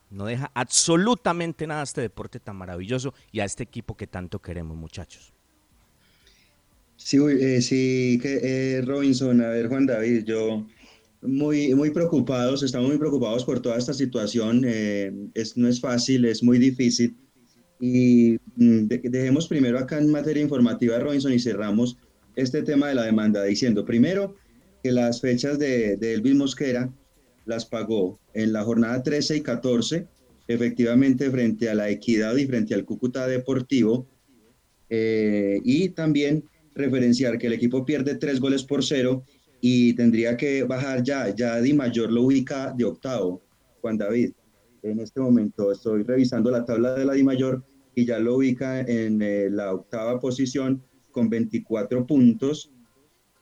[0.10, 4.40] no deja absolutamente nada a este deporte tan maravilloso y a este equipo que tanto
[4.40, 5.32] queremos, muchachos.
[6.98, 10.66] Sí, eh, sí, eh, Robinson, a ver, Juan David, yo
[11.22, 14.64] muy, muy preocupados, estamos muy preocupados por toda esta situación.
[14.66, 17.16] Eh, es, no es fácil, es muy difícil.
[17.80, 21.98] Y mm, de, dejemos primero acá en materia informativa, Robinson, y cerramos
[22.36, 24.36] este tema de la demanda diciendo, primero,
[24.84, 26.92] que las fechas de, de Elvis Mosquera
[27.46, 30.08] las pagó en la jornada 13 y 14,
[30.48, 34.08] efectivamente frente a la Equidad y frente al Cúcuta Deportivo.
[34.90, 36.44] Eh, y también
[36.76, 39.24] referenciar que el equipo pierde tres goles por cero
[39.62, 43.44] y tendría que bajar ya, ya Di Mayor lo ubica de octavo,
[43.82, 44.34] Juan David.
[44.84, 47.64] En este momento estoy revisando la tabla de la Di Mayor
[47.96, 52.72] y ya lo ubica en eh, la octava posición con 24 puntos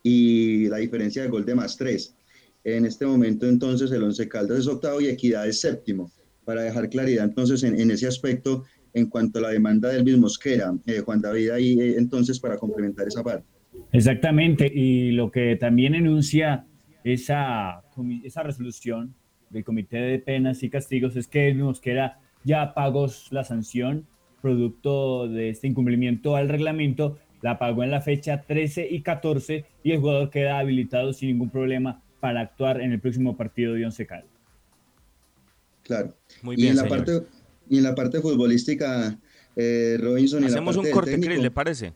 [0.02, 2.16] y la diferencia de gol de más 3.
[2.64, 6.12] En este momento entonces el Once Caldas es octavo y Equidad es séptimo.
[6.46, 10.74] Para dejar claridad entonces en, ese aspecto en cuanto a la demanda del mismo Mosquera.
[10.86, 13.55] Eh, Juan David ahí eh, entonces para complementar esa parte.
[13.96, 16.66] Exactamente, y lo que también enuncia
[17.04, 17.84] esa,
[18.24, 19.16] esa resolución
[19.50, 24.06] del Comité de Penas y Castigos es que Mosquera ya pagó la sanción
[24.42, 29.92] producto de este incumplimiento al reglamento, la pagó en la fecha 13 y 14 y
[29.92, 34.06] el jugador queda habilitado sin ningún problema para actuar en el próximo partido de Once
[34.06, 34.30] Caldas.
[35.84, 36.14] Claro.
[36.42, 37.12] Muy bien, y, en la parte,
[37.70, 39.18] y en la parte futbolística,
[39.56, 40.44] eh, Robinson...
[40.44, 41.94] Hacemos y la parte un corte, técnico, ¿le parece?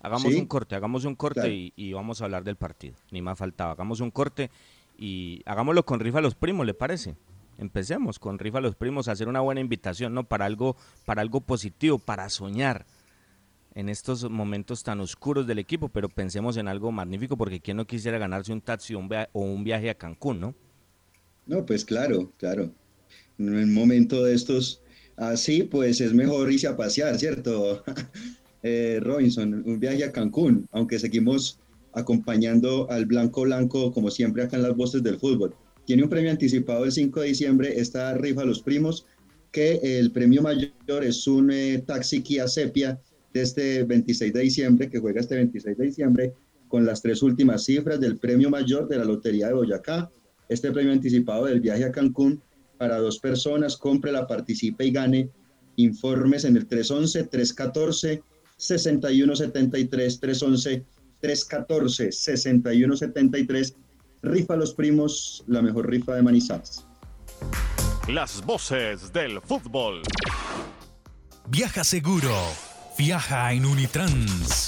[0.00, 0.38] Hagamos ¿Sí?
[0.38, 1.52] un corte, hagamos un corte Claro.
[1.54, 2.94] y, y vamos a hablar del partido.
[3.10, 3.72] Ni más faltaba.
[3.72, 4.50] Hagamos un corte
[4.98, 7.16] y hagámoslo con rifa a los primos, ¿le parece?
[7.58, 10.24] Empecemos con rifa a los primos a hacer una buena invitación, ¿no?
[10.24, 12.86] Para algo, para algo positivo, para soñar
[13.74, 17.86] en estos momentos tan oscuros del equipo, pero pensemos en algo magnífico porque quién no
[17.86, 20.54] quisiera ganarse un taxi o un o un viaje a Cancún, ¿no?
[21.46, 22.70] No, pues claro, claro.
[23.38, 24.82] En un momento de estos
[25.16, 27.84] así, pues es mejor irse a pasear, ¿cierto?
[28.62, 31.60] Eh, Robinson, un viaje a Cancún, aunque seguimos
[31.92, 35.54] acompañando al Blanco Blanco, como siempre, acá en las voces del fútbol.
[35.84, 39.06] Tiene un premio anticipado el 5 de diciembre, esta rifa a los primos,
[39.52, 43.00] que el premio mayor es un eh, taxi Kia Sepia
[43.32, 46.34] de este 26 de diciembre, que juega este 26 de diciembre,
[46.68, 50.10] con las tres últimas cifras del premio mayor de la Lotería de Boyacá.
[50.48, 52.42] Este premio anticipado del viaje a Cancún
[52.76, 55.30] para dos personas, cómprela, participe y gane.
[55.76, 58.22] Informes en el 311-314.
[58.58, 60.84] 6173 311
[61.20, 63.74] 314 6173
[64.22, 66.84] rifa a los primos la mejor rifa de Manizales
[68.08, 70.02] Las voces del fútbol.
[71.48, 72.34] Viaja seguro.
[72.98, 74.67] Viaja en Unitrans.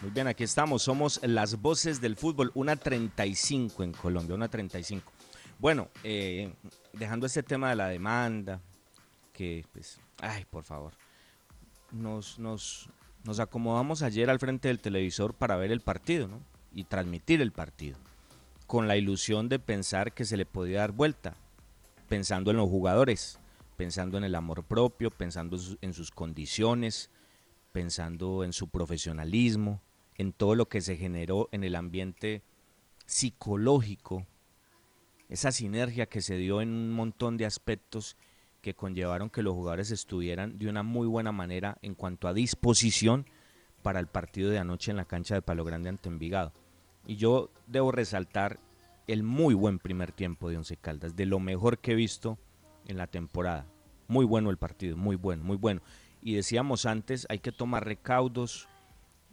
[0.00, 0.82] Muy bien, aquí estamos.
[0.82, 2.50] Somos las voces del fútbol.
[2.54, 5.10] Una 35 en Colombia, una 35.
[5.58, 6.52] Bueno, eh,
[6.94, 8.60] dejando este tema de la demanda,
[9.32, 10.94] que pues, ay, por favor.
[11.92, 12.88] Nos, nos,
[13.24, 16.40] nos acomodamos ayer al frente del televisor para ver el partido, ¿no?
[16.72, 17.98] Y transmitir el partido.
[18.66, 21.34] Con la ilusión de pensar que se le podía dar vuelta.
[22.08, 23.38] Pensando en los jugadores,
[23.76, 27.10] pensando en el amor propio, pensando en su- en sus condiciones,
[27.72, 29.80] pensando en su profesionalismo,
[30.16, 32.42] en todo lo que se generó en el ambiente
[33.06, 34.26] psicológico,
[35.28, 38.16] esa sinergia que se dio en un montón de aspectos
[38.62, 43.26] que conllevaron que los jugadores estuvieran de una muy buena manera en cuanto a disposición
[43.82, 46.52] para el partido de anoche en la cancha de Palo Grande ante Envigado.
[47.06, 48.60] Y yo debo resaltar
[49.06, 52.38] el muy buen primer tiempo de Once Caldas, de lo mejor que he visto
[52.86, 53.66] en la temporada.
[54.08, 55.80] Muy bueno el partido, muy bueno, muy bueno.
[56.22, 58.68] Y decíamos antes, hay que tomar recaudos,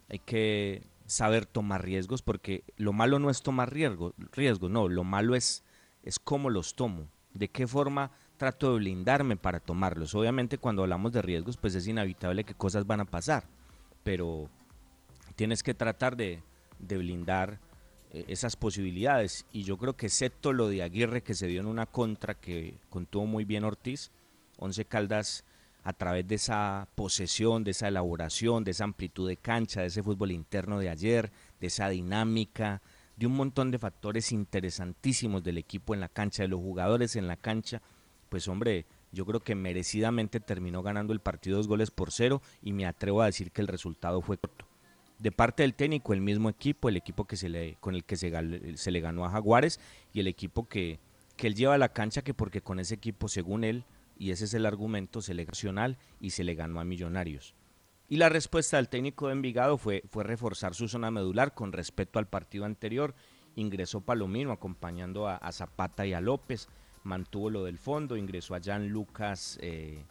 [0.08, 5.04] hay que saber tomar riesgos, porque lo malo no es tomar riesgo, riesgos, no, lo
[5.04, 5.64] malo es,
[6.02, 10.14] es cómo los tomo, de qué forma trato de blindarme para tomarlos.
[10.14, 13.44] Obviamente cuando hablamos de riesgos, pues es inevitable que cosas van a pasar,
[14.04, 14.48] pero
[15.34, 16.42] tienes que tratar de,
[16.78, 17.58] de blindar
[18.10, 19.44] eh, esas posibilidades.
[19.52, 22.78] Y yo creo que excepto lo de Aguirre que se dio en una contra que
[22.90, 24.10] contuvo muy bien Ortiz,
[24.56, 25.44] Once Caldas
[25.88, 30.02] a través de esa posesión, de esa elaboración, de esa amplitud de cancha, de ese
[30.02, 32.82] fútbol interno de ayer, de esa dinámica,
[33.16, 37.26] de un montón de factores interesantísimos del equipo en la cancha, de los jugadores en
[37.26, 37.80] la cancha,
[38.28, 42.74] pues hombre, yo creo que merecidamente terminó ganando el partido dos goles por cero y
[42.74, 44.66] me atrevo a decir que el resultado fue corto.
[45.18, 48.18] De parte del técnico, el mismo equipo, el equipo que se le, con el que
[48.18, 48.30] se,
[48.90, 49.80] le ganó a Jaguares
[50.12, 51.00] y el equipo que,
[51.38, 53.86] que él lleva a la cancha, que porque con ese equipo, según él,
[54.18, 57.54] y ese es el argumento seleccional, y se le ganó a Millonarios.
[58.08, 62.18] Y la respuesta del técnico de Envigado fue, fue reforzar su zona medular con respecto
[62.18, 63.14] al partido anterior.
[63.54, 66.68] Ingresó Palomino acompañando a, a Zapata y a López,
[67.04, 70.04] mantuvo lo del fondo, ingresó a Jan Lucas eh,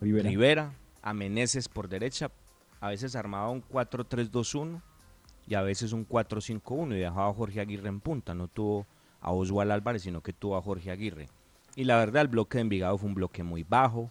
[0.00, 0.28] Rivera.
[0.28, 2.30] Rivera, a Meneses por derecha,
[2.80, 4.82] a veces armaba un 4-3-2-1
[5.46, 8.86] y a veces un 4-5-1 y dejaba a Jorge Aguirre en punta, no tuvo
[9.20, 11.28] a Oswald Álvarez, sino que tuvo a Jorge Aguirre.
[11.76, 14.10] Y la verdad, el bloque de Envigado fue un bloque muy bajo,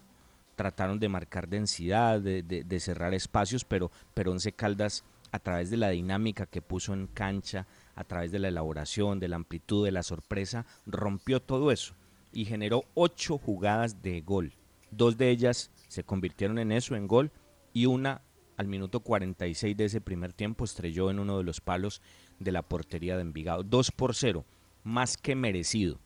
[0.56, 5.78] trataron de marcar densidad, de, de- cerrar espacios, pero, pero Once Caldas, a través de
[5.78, 9.92] la dinámica que puso en cancha, a través de la elaboración, de la amplitud, de
[9.92, 11.96] la sorpresa, rompió todo eso
[12.32, 14.54] y generó ocho jugadas de gol.
[14.92, 17.32] Dos de ellas se convirtieron en eso, en gol,
[17.74, 18.22] y una
[18.58, 22.02] al minuto 46 de ese primer tiempo estrelló en uno de los palos
[22.40, 23.64] de la portería de Envigado.
[23.64, 24.46] 2 por 0,
[24.84, 26.00] más que merecido.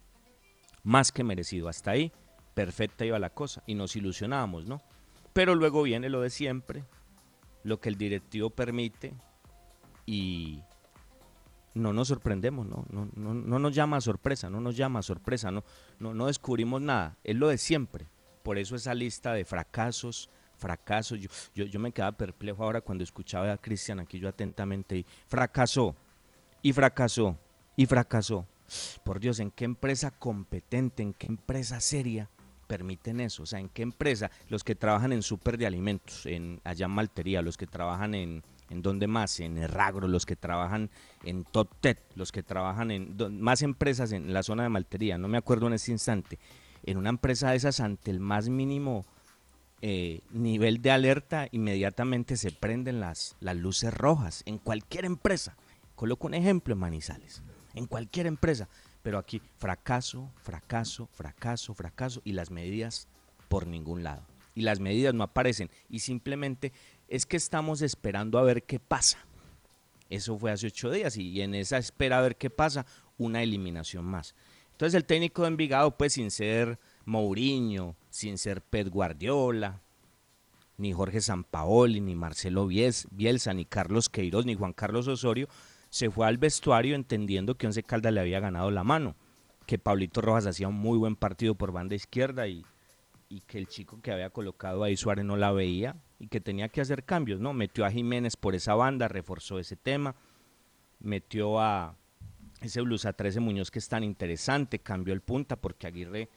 [0.83, 1.67] Más que merecido.
[1.67, 2.11] Hasta ahí,
[2.53, 3.63] perfecta iba la cosa.
[3.65, 4.81] Y nos ilusionábamos, ¿no?
[5.33, 6.83] Pero luego viene lo de siempre,
[7.63, 9.13] lo que el directivo permite
[10.05, 10.61] y
[11.75, 12.85] no nos sorprendemos, ¿no?
[12.89, 15.63] No, no, no nos llama a sorpresa, no nos llama a sorpresa, no,
[15.99, 17.17] no, no descubrimos nada.
[17.23, 18.07] Es lo de siempre.
[18.43, 21.19] Por eso esa lista de fracasos, fracasos.
[21.19, 25.05] Yo, yo, yo me quedaba perplejo ahora cuando escuchaba a Cristian aquí yo atentamente y
[25.27, 25.95] fracasó,
[26.61, 27.37] y fracasó,
[27.75, 28.45] y fracasó.
[29.03, 32.29] Por Dios, ¿en qué empresa competente, en qué empresa seria
[32.67, 33.43] permiten eso?
[33.43, 34.31] O sea, ¿en qué empresa?
[34.47, 38.43] Los que trabajan en súper de alimentos, en allá en Maltería, los que trabajan en,
[38.69, 39.39] ¿en dónde más?
[39.39, 40.89] En Erragro, los que trabajan
[41.23, 45.27] en Top Tet, los que trabajan en más empresas en la zona de Maltería, no
[45.27, 46.39] me acuerdo en ese instante.
[46.83, 49.05] En una empresa de esas, ante el más mínimo
[49.81, 54.43] eh, nivel de alerta, inmediatamente se prenden las, las luces rojas.
[54.45, 55.55] En cualquier empresa.
[55.95, 57.43] Coloco un ejemplo en Manizales.
[57.75, 58.67] En cualquier empresa.
[59.01, 62.21] Pero aquí, fracaso, fracaso, fracaso, fracaso.
[62.23, 63.07] Y las medidas
[63.47, 64.23] por ningún lado.
[64.55, 65.69] Y las medidas no aparecen.
[65.89, 66.73] Y simplemente
[67.07, 69.19] es que estamos esperando a ver qué pasa.
[70.09, 72.85] Eso fue hace ocho días y en esa espera a ver qué pasa,
[73.17, 74.33] una eliminación más.
[74.71, 79.81] Entonces el técnico de Envigado, pues sin ser Mourinho, sin ser Pep Guardiola,
[80.77, 85.47] ni Jorge Sampaoli, ni Marcelo Bielsa, ni Carlos Queiroz, ni Juan Carlos Osorio,
[85.89, 89.15] se fue al vestuario entendiendo que Once Caldas le había ganado la mano,
[89.65, 92.65] que Pablito Rojas hacía un muy buen partido por banda izquierda y,
[93.45, 96.81] que el chico que había colocado ahí Suárez no la veía y que tenía que
[96.81, 97.53] hacer cambios, ¿no?
[97.53, 100.15] Metió a Jiménez por esa banda, reforzó ese tema,
[100.99, 101.95] metió a
[102.61, 106.29] ese blusa 13 Muñoz que es tan interesante, cambió el punta porque Aguirre,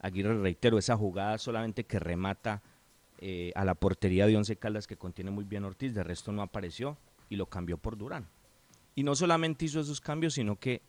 [0.00, 2.62] Aguirre reitero, esa jugada solamente que remata
[3.18, 6.40] eh, a la portería de Once Caldas que contiene muy bien Ortiz, de resto no
[6.40, 6.96] apareció
[7.28, 8.26] y lo cambió por Durán.
[8.98, 10.82] Y no solamente hizo esos cambios, sino que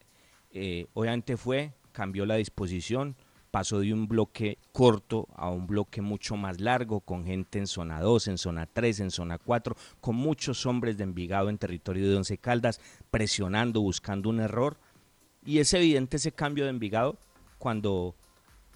[0.50, 3.16] eh, obviamente fue, cambió la disposición,
[3.52, 8.02] pasó de un bloque corto a un bloque mucho más largo, con gente en zona
[8.02, 12.16] 2, en zona 3, en zona 4, con muchos hombres de Envigado en territorio de
[12.16, 12.82] Once Caldas,
[13.12, 14.80] presionando, buscando un error.
[15.46, 17.16] Y es evidente ese cambio de Envigado
[17.60, 18.16] cuando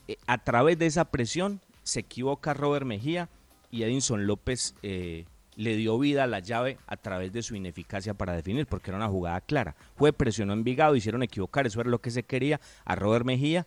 [0.07, 3.29] eh, a través de esa presión se equivoca Robert Mejía
[3.71, 5.25] y Edinson López eh,
[5.55, 8.97] le dio vida a la llave a través de su ineficacia para definir, porque era
[8.97, 9.75] una jugada clara.
[9.95, 13.65] Fue, presionó Envigado, hicieron equivocar, eso era lo que se quería a Robert Mejía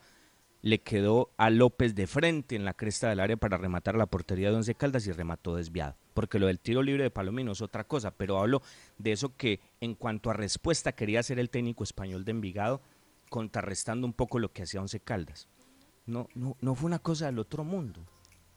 [0.66, 4.50] le quedó a López de frente en la cresta del área para rematar la portería
[4.50, 5.96] de Once Caldas y remató desviado.
[6.12, 8.62] Porque lo del tiro libre de Palomino es otra cosa, pero hablo
[8.98, 12.82] de eso que en cuanto a respuesta quería hacer el técnico español de Envigado,
[13.30, 15.46] contrarrestando un poco lo que hacía Once Caldas.
[16.04, 18.04] No, no, no fue una cosa del otro mundo,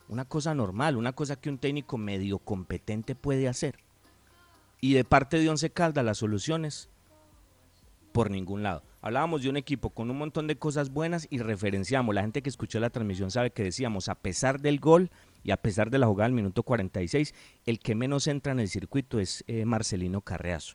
[0.10, 3.78] una cosa normal, una cosa que un técnico medio competente puede hacer.
[4.82, 6.89] Y de parte de Once Caldas las soluciones
[8.12, 8.84] por ningún lado.
[9.01, 12.14] Hablábamos de un equipo con un montón de cosas buenas y referenciamos.
[12.14, 15.12] La gente que escuchó la transmisión sabe que decíamos, a pesar del gol
[15.43, 17.34] y a pesar de la jugada del minuto 46,
[17.66, 20.74] el que menos entra en el circuito es eh, Marcelino Carreazo.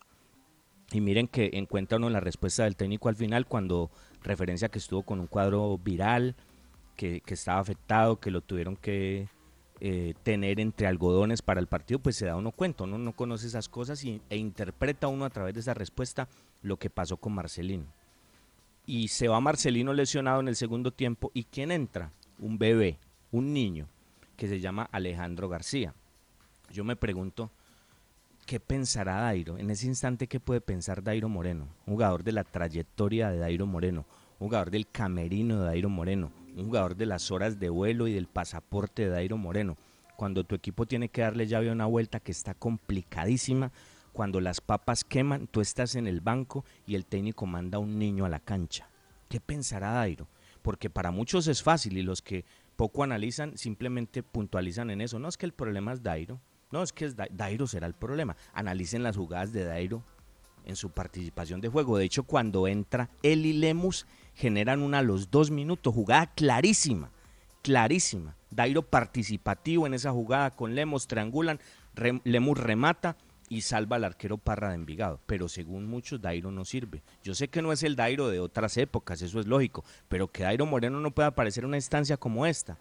[0.91, 3.91] Y miren que encuentra uno la respuesta del técnico al final cuando
[4.23, 6.35] referencia que estuvo con un cuadro viral,
[6.95, 9.27] que, estaba afectado, que lo tuvieron que
[9.79, 13.47] eh, tener entre algodones para el partido, pues se da uno cuenta, uno no conoce
[13.47, 16.27] esas cosas y, e interpreta uno a través de esa respuesta
[16.61, 17.85] lo que pasó con Marcelino
[18.85, 21.31] y se va Marcelino lesionado en el segundo tiempo.
[21.33, 22.11] ¿Y quién entra?
[22.39, 22.99] Un bebé,
[23.31, 23.87] un niño,
[24.37, 25.93] que se llama Alejandro García.
[26.71, 27.51] Yo me pregunto,
[28.45, 29.57] ¿qué pensará Dairo?
[29.57, 31.67] En ese instante, ¿qué puede pensar Dairo Moreno?
[31.85, 34.05] Jugador de la trayectoria de Dairo Moreno,
[34.39, 38.27] jugador del camerino de Dairo Moreno, un jugador de las horas de vuelo y del
[38.27, 39.77] pasaporte de Dairo Moreno.
[40.15, 43.71] Cuando tu equipo tiene que darle llave a una vuelta que está complicadísima,
[44.13, 47.99] cuando las papas queman, tú estás en el banco y el técnico manda a un
[47.99, 48.89] niño a la cancha.
[49.27, 50.27] ¿Qué pensará Dairo?
[50.61, 52.45] Porque para muchos es fácil y los que
[52.77, 55.19] poco analizan simplemente puntualizan en eso.
[55.19, 56.39] No es que el problema es Dairo,
[56.71, 58.37] no es que Dairo será el problema.
[58.53, 60.01] Analicen las jugadas de Dairo
[60.65, 61.97] en su participación de juego.
[61.97, 64.05] De hecho, cuando entra y Lemus,
[64.35, 65.93] generan una a los dos minutos.
[65.93, 67.11] Jugada clarísima,
[67.61, 68.35] clarísima.
[68.51, 71.59] Dairo participativo en esa jugada con Lemus, triangulan,
[72.23, 73.17] Lemus remata
[73.49, 75.19] y salva al arquero Parra de Envigado.
[75.25, 77.03] Pero según muchos, Dairo no sirve.
[77.23, 80.43] Yo sé que no es el Dairo de otras épocas, eso es lógico, pero que
[80.43, 82.77] Dairo Moreno no pueda aparecer en una instancia como esta,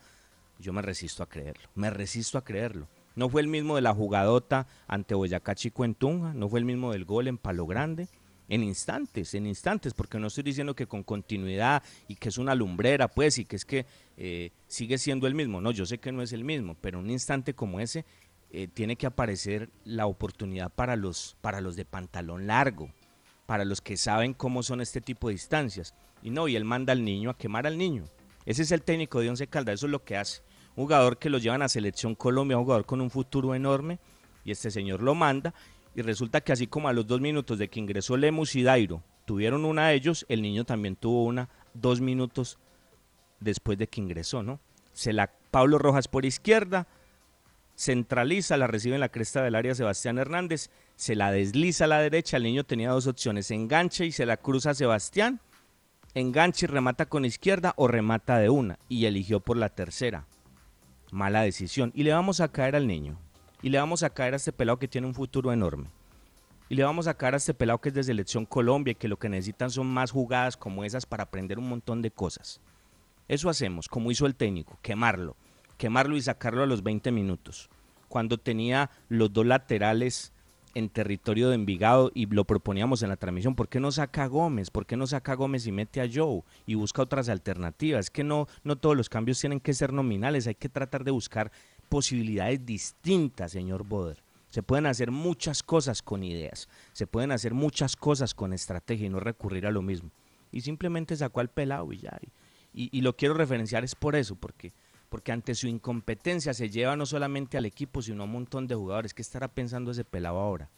[0.59, 2.89] yo me resisto a creerlo, me resisto a creerlo.
[3.17, 6.65] No fue el mismo de la jugadota ante Boyacá Chico en Tunja, no fue el
[6.65, 8.09] mismo del gol en Palo Grande.
[8.49, 12.55] En instantes, en instantes, porque no estoy diciendo que con continuidad y que es una
[12.55, 13.87] lumbrera, pues, y que es que
[14.19, 15.61] eh, sigue siendo el mismo.
[15.61, 18.05] No, yo sé que no es el mismo, pero un instante como ese
[18.51, 22.91] eh, tiene que aparecer la oportunidad para los, para los de pantalón largo,
[23.47, 25.95] para los que saben cómo son este tipo de distancias.
[26.23, 28.05] Y no, y él manda al niño a quemar al niño.
[28.47, 30.43] Ese es el técnico de Once Caldas, eso es lo que hace.
[30.77, 33.99] Un jugador que lo llevan a Selección Colombia, un jugador con un futuro enorme,
[34.45, 35.55] y este señor lo manda,
[35.95, 39.03] y resulta que así como a los dos minutos de que ingresó Lemus y Dairo
[39.25, 42.59] tuvieron una de ellos, el niño también tuvo una dos minutos
[43.41, 44.61] después de que ingresó, ¿no?
[44.93, 46.87] Se la Pablo Rojas por izquierda,
[47.77, 52.01] centraliza, la recibe en la cresta del área Sebastián Hernández, se la desliza a la
[52.01, 55.41] derecha, el niño tenía dos opciones, engancha y se la cruza Sebastián,
[56.15, 60.27] engancha y remata con izquierda o remata de una, y eligió por la tercera.
[61.11, 61.93] Mala decisión.
[61.95, 63.19] Y le vamos a caer al niño,
[63.65, 65.89] y le vamos a caer a este pelado que tiene un futuro enorme.
[66.69, 69.09] Y le vamos a caer a este pelado que es de Selección Colombia y que
[69.09, 72.61] lo que necesitan son más jugadas como esas para aprender un montón de cosas.
[73.27, 75.35] Eso hacemos, como hizo el técnico, quemarlo
[75.77, 77.69] quemarlo y sacarlo a los 20 minutos.
[78.09, 80.33] Cuando tenía los dos laterales
[80.75, 84.27] en territorio de Envigado y lo proponíamos en la transmisión, ¿por qué no saca a
[84.27, 84.71] Gómez?
[84.71, 88.07] ¿Por qué no saca a Gómez y mete a Joe y busca otras alternativas?
[88.07, 91.11] Es que no, no todos los cambios tienen que ser nominales, hay que tratar de
[91.11, 91.53] buscar
[91.85, 94.23] posibilidades distintas, señor Boder.
[94.51, 99.11] Se pueden hacer muchas cosas con ideas, se pueden hacer muchas cosas con estrategia y
[99.11, 100.11] no recurrir a lo mismo.
[100.53, 102.17] Y simplemente sacó al pelado y ya.
[102.73, 104.73] Y, lo quiero referenciar es por eso, porque,
[105.09, 108.77] porque ante su incompetencia se lleva no solamente al equipo, sino a un montón de
[108.77, 109.13] jugadores.
[109.13, 110.71] ¿Qué estará pensando ese pelado ahora?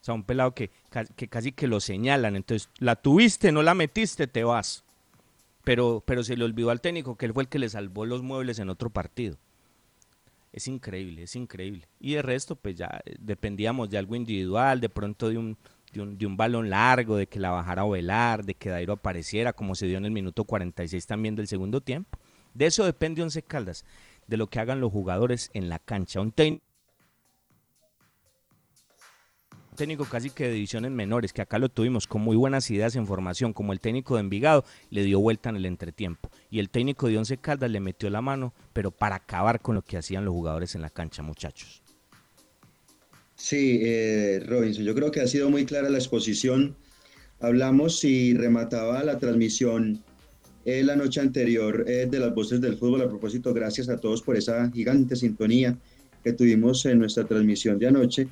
[0.00, 0.70] O sea, un pelado que,
[1.14, 2.34] que casi que lo señalan.
[2.34, 4.82] Entonces, la tuviste, no la metiste, te vas.
[5.62, 8.22] Pero, pero se le olvidó al técnico que él fue el que le salvó los
[8.22, 9.38] muebles en otro partido
[10.54, 11.88] es increíble, es increíble.
[11.98, 15.58] Y de resto, pues ya eh, dependíamos de algo individual, de pronto de un,
[15.92, 18.92] de un, de un balón largo, de que la bajara a velar, de que Dairo
[18.92, 22.20] apareciera, como se dio en el minuto 46 también del segundo tiempo.
[22.54, 23.84] De eso depende Once Caldas,
[24.28, 26.20] de lo que hagan los jugadores en la cancha.
[26.20, 26.30] Un
[29.74, 33.06] técnico casi que de divisiones menores, que acá lo tuvimos con muy buenas ideas en
[33.06, 36.30] formación, como el técnico de Envigado, le dio vuelta en el entretiempo.
[36.50, 39.82] Y el técnico de Once Caldas le metió la mano, pero para acabar con lo
[39.82, 41.82] que hacían los jugadores en la cancha, muchachos.
[43.36, 46.76] Sí, eh, Robinson, yo creo que ha sido muy clara la exposición.
[47.40, 50.02] Hablamos y remataba la transmisión
[50.64, 53.02] eh, la noche anterior eh, de las voces del fútbol.
[53.02, 55.76] A propósito, gracias a todos por esa gigante sintonía
[56.22, 58.28] que tuvimos en nuestra transmisión de anoche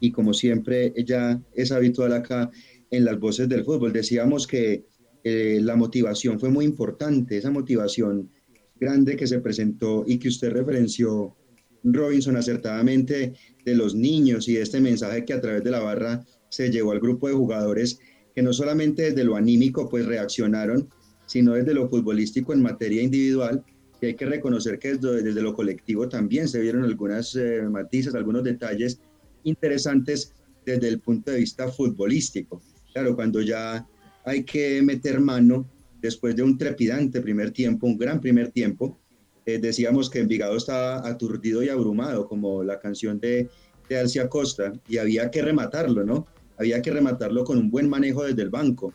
[0.00, 2.50] y como siempre ya es habitual acá
[2.90, 3.92] en las voces del fútbol.
[3.92, 4.84] Decíamos que
[5.24, 8.30] eh, la motivación fue muy importante, esa motivación
[8.78, 11.36] grande que se presentó y que usted referenció,
[11.82, 13.34] Robinson, acertadamente
[13.64, 16.92] de los niños y de este mensaje que a través de la barra se llevó
[16.92, 17.98] al grupo de jugadores
[18.34, 20.88] que no solamente desde lo anímico pues reaccionaron,
[21.26, 23.64] sino desde lo futbolístico en materia individual,
[24.00, 28.44] y hay que reconocer que desde, lo colectivo también se vieron algunas eh, matices, algunos
[28.44, 29.00] detalles
[29.46, 30.32] interesantes
[30.64, 32.60] desde el punto de vista futbolístico.
[32.92, 33.86] Claro, cuando ya
[34.24, 35.66] hay que meter mano
[36.00, 38.98] después de un trepidante primer tiempo, un gran primer tiempo,
[39.46, 43.48] eh, decíamos que Envigado estaba aturdido y abrumado, como la canción de,
[43.88, 46.26] de Alcia Costa, y había que rematarlo, ¿no?
[46.58, 48.92] Había que rematarlo con un buen manejo desde el banco,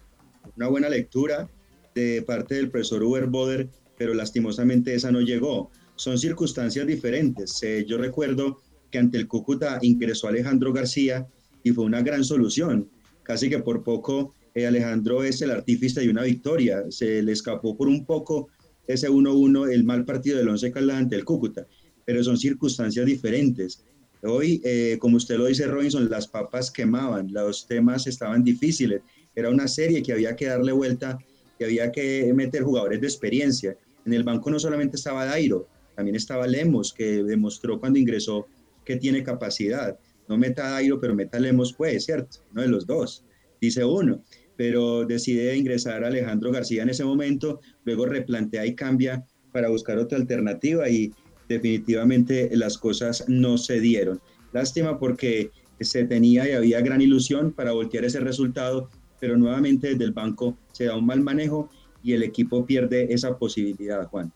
[0.57, 1.49] una buena lectura
[1.95, 5.69] de parte del profesor Uber Boder, pero lastimosamente esa no llegó.
[5.95, 7.61] Son circunstancias diferentes.
[7.63, 8.59] Eh, yo recuerdo
[8.91, 11.27] que ante el Cúcuta ingresó Alejandro García
[11.63, 12.89] y fue una gran solución.
[13.23, 16.83] Casi que por poco eh, Alejandro es el artífice de una victoria.
[16.89, 18.49] Se le escapó por un poco
[18.87, 21.65] ese 1-1 el mal partido del Once Caldas ante el Cúcuta,
[22.05, 23.83] pero son circunstancias diferentes.
[24.23, 29.01] Hoy, eh, como usted lo dice, Robinson, las papas quemaban, los temas estaban difíciles.
[29.35, 31.17] Era una serie que había que darle vuelta,
[31.57, 33.77] que había que meter jugadores de experiencia.
[34.05, 38.47] En el banco no solamente estaba Dairo, también estaba Lemos, que demostró cuando ingresó
[38.91, 39.97] que tiene capacidad.
[40.27, 42.39] No meta a Dairo, pero meta a Lemos, pues, ¿cierto?
[42.51, 43.23] Uno de los dos,
[43.61, 44.21] dice uno.
[44.57, 49.97] Pero decide ingresar a Alejandro García en ese momento, luego replantea y cambia para buscar
[49.97, 51.13] otra alternativa y
[51.47, 54.19] definitivamente las cosas no se dieron.
[54.51, 58.89] Lástima porque se tenía y había gran ilusión para voltear ese resultado,
[59.21, 61.69] pero nuevamente desde el banco se da un mal manejo
[62.03, 64.33] y el equipo pierde esa posibilidad, Juan.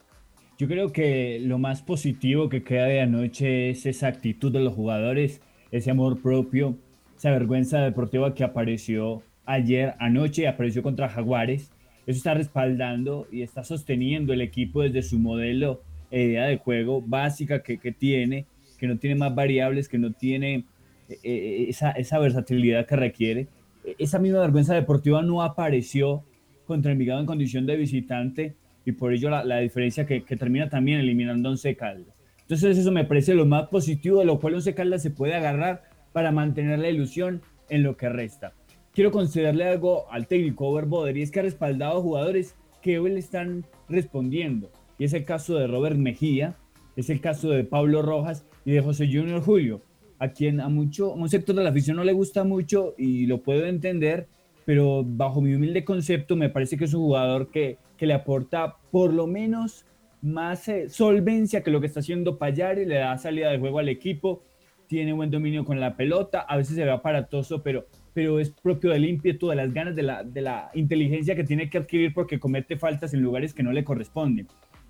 [0.58, 4.74] Yo creo que lo más positivo que queda de anoche es esa actitud de los
[4.74, 5.42] jugadores,
[5.72, 6.78] ese amor propio,
[7.18, 11.74] esa vergüenza deportiva que apareció ayer, anoche, apareció contra Jaguares.
[12.08, 17.02] Eso está respaldando y está sosteniendo el equipo desde su modelo e idea de juego
[17.02, 18.46] básica que, que tiene,
[18.78, 20.64] que no tiene más variables, que no tiene
[21.10, 23.48] eh, eh, esa, esa versatilidad que requiere.
[23.98, 26.24] Esa misma vergüenza deportiva no apareció
[26.66, 28.56] contra Envigado en condición de visitante
[28.86, 32.16] y por ello la, diferencia que, termina también eliminando Once Caldas.
[32.42, 35.84] Entonces eso me parece lo más positivo de lo cual Once Caldas se puede agarrar
[36.14, 38.54] para mantener la ilusión en lo que resta.
[38.94, 43.20] Quiero concederle algo al técnico Overboder y es que ha respaldado jugadores que hoy le
[43.20, 44.72] están respondiendo.
[45.00, 46.56] Y es el caso de Robert Mejía,
[46.96, 49.82] es el caso de Pablo Rojas y de José Junior Julio,
[50.20, 53.26] a quien a, mucho, a un sector de la afición no le gusta mucho y
[53.26, 54.28] lo puedo entender,
[54.64, 58.78] pero bajo mi humilde concepto me parece que es un jugador que que le aporta
[58.92, 59.86] por lo menos
[60.22, 63.90] más eh, solvencia que lo que está haciendo Payari, le da salida de juego al
[63.90, 64.44] equipo,
[64.88, 68.92] tiene buen dominio con la pelota, a veces se ve aparatoso, pero, pero es propio
[68.92, 72.40] del ímpetu, de las ganas, de la, de la inteligencia que tiene que adquirir porque
[72.40, 74.48] comete faltas en lugares que no le corresponden.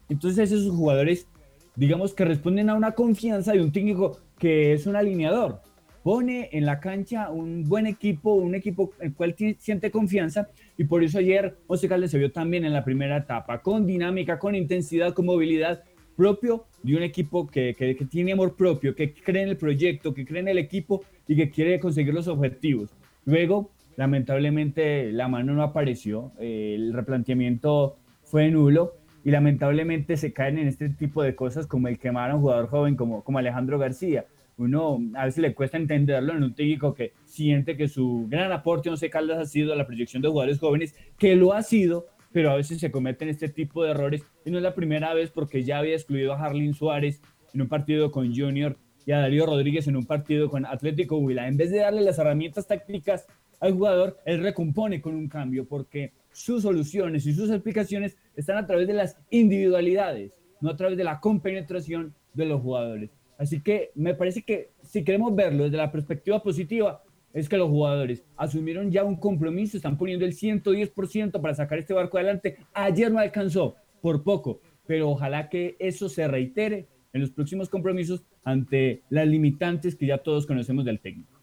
[0.10, 1.28] Entonces esos jugadores,
[1.76, 5.62] digamos que responden a una confianza de un técnico que es un alineador,
[6.06, 10.84] pone en la cancha un buen equipo, un equipo en el cual siente confianza y
[10.84, 14.54] por eso ayer José Caldas se vio también en la primera etapa, con dinámica, con
[14.54, 15.82] intensidad, con movilidad
[16.16, 20.28] propio de un equipo que, que, tiene amor propio, que cree en el proyecto, que
[20.28, 22.94] cree en el equipo y que quiere conseguir los objetivos.
[23.26, 28.94] Luego, lamentablemente, la mano no apareció, el replanteamiento fue nulo
[29.24, 32.68] y lamentablemente se caen en este tipo de cosas como el quemar a un jugador
[32.68, 34.26] joven como, como Alejandro García
[34.58, 38.90] uno a veces le cuesta entenderlo en un técnico que siente que su gran aporte
[38.90, 42.52] en Once Caldas ha sido la proyección de jugadores jóvenes, que lo ha sido, pero
[42.52, 45.64] a veces se cometen este tipo de errores y no es la primera vez porque
[45.64, 47.22] ya había excluido a Harlin Suárez
[47.54, 51.48] en un partido con Junior y a Darío Rodríguez en un partido con Atlético Huila.
[51.48, 53.28] En vez de darle las herramientas tácticas
[53.60, 58.68] al jugador, él recompone con un cambio porque sus soluciones y sus explicaciones están a
[58.68, 63.12] través de las individualidades, no a través de la compenetración de los jugadores.
[63.38, 67.70] Así que me parece que si queremos verlo desde la perspectiva positiva, es que los
[67.70, 72.58] jugadores asumieron ya un compromiso, están poniendo el 110% para sacar este barco adelante.
[72.74, 78.24] Ayer no alcanzó, por poco, pero ojalá que eso se reitere en los próximos compromisos
[78.44, 81.42] ante las limitantes que ya todos conocemos del técnico.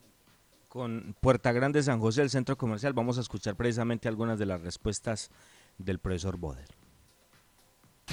[0.68, 4.62] Con Puerta Grande San José, el centro comercial, vamos a escuchar precisamente algunas de las
[4.62, 5.30] respuestas
[5.76, 6.68] del profesor Boder.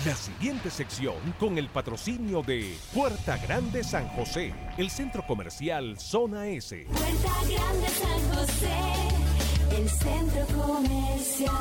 [0.06, 6.48] La siguiente sección con el patrocinio de Puerta Grande San José, el centro comercial Zona
[6.48, 6.86] S.
[6.86, 11.54] Puerta Grande San José, el centro comercial.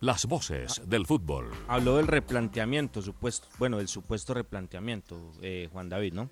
[0.00, 1.50] Las voces del fútbol.
[1.68, 6.30] Habló del replanteamiento, supuesto, bueno, del supuesto replanteamiento, eh, Juan David, ¿no?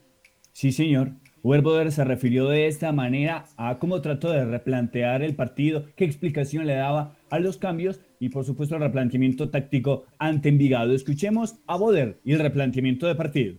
[0.57, 1.11] Sí, señor.
[1.42, 6.66] Boder se refirió de esta manera a cómo trató de replantear el partido, qué explicación
[6.66, 10.94] le daba a los cambios y por supuesto el replanteamiento táctico ante Envigado.
[10.94, 13.57] Escuchemos a Boder y el replanteamiento de partido.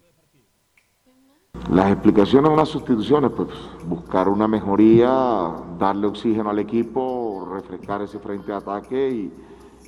[1.72, 3.50] Las explicaciones o las sustituciones, pues
[3.88, 9.32] buscar una mejoría, darle oxígeno al equipo, refrescar ese frente de ataque y,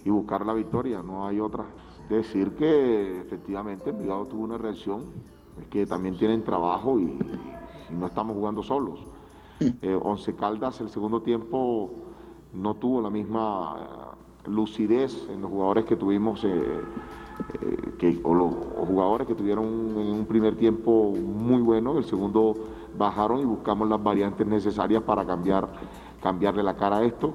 [0.05, 1.65] y buscar la victoria, no hay otra.
[2.07, 5.05] Decir que efectivamente Envigado tuvo una reacción,
[5.61, 7.03] es que también tienen trabajo y,
[7.89, 8.99] y no estamos jugando solos.
[9.81, 11.91] Eh, Once Caldas el segundo tiempo
[12.53, 13.77] no tuvo la misma
[14.45, 16.49] eh, lucidez en los jugadores que tuvimos, eh,
[17.61, 22.03] eh, que, o los o jugadores que tuvieron en un primer tiempo muy bueno, el
[22.05, 22.55] segundo
[22.97, 25.67] bajaron y buscamos las variantes necesarias para cambiar,
[26.21, 27.33] cambiarle la cara a esto,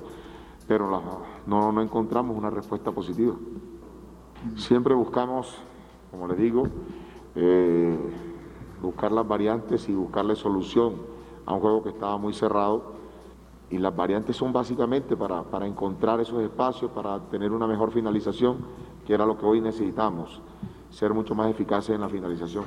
[0.66, 1.00] pero la-
[1.46, 3.34] no, no encontramos una respuesta positiva.
[4.56, 5.56] Siempre buscamos,
[6.10, 6.64] como les digo,
[7.36, 7.96] eh,
[8.80, 10.94] buscar las variantes y buscarle solución
[11.46, 12.94] a un juego que estaba muy cerrado.
[13.70, 18.58] Y las variantes son básicamente para, para encontrar esos espacios, para tener una mejor finalización,
[19.06, 20.40] que era lo que hoy necesitamos,
[20.90, 22.64] ser mucho más eficaces en la finalización.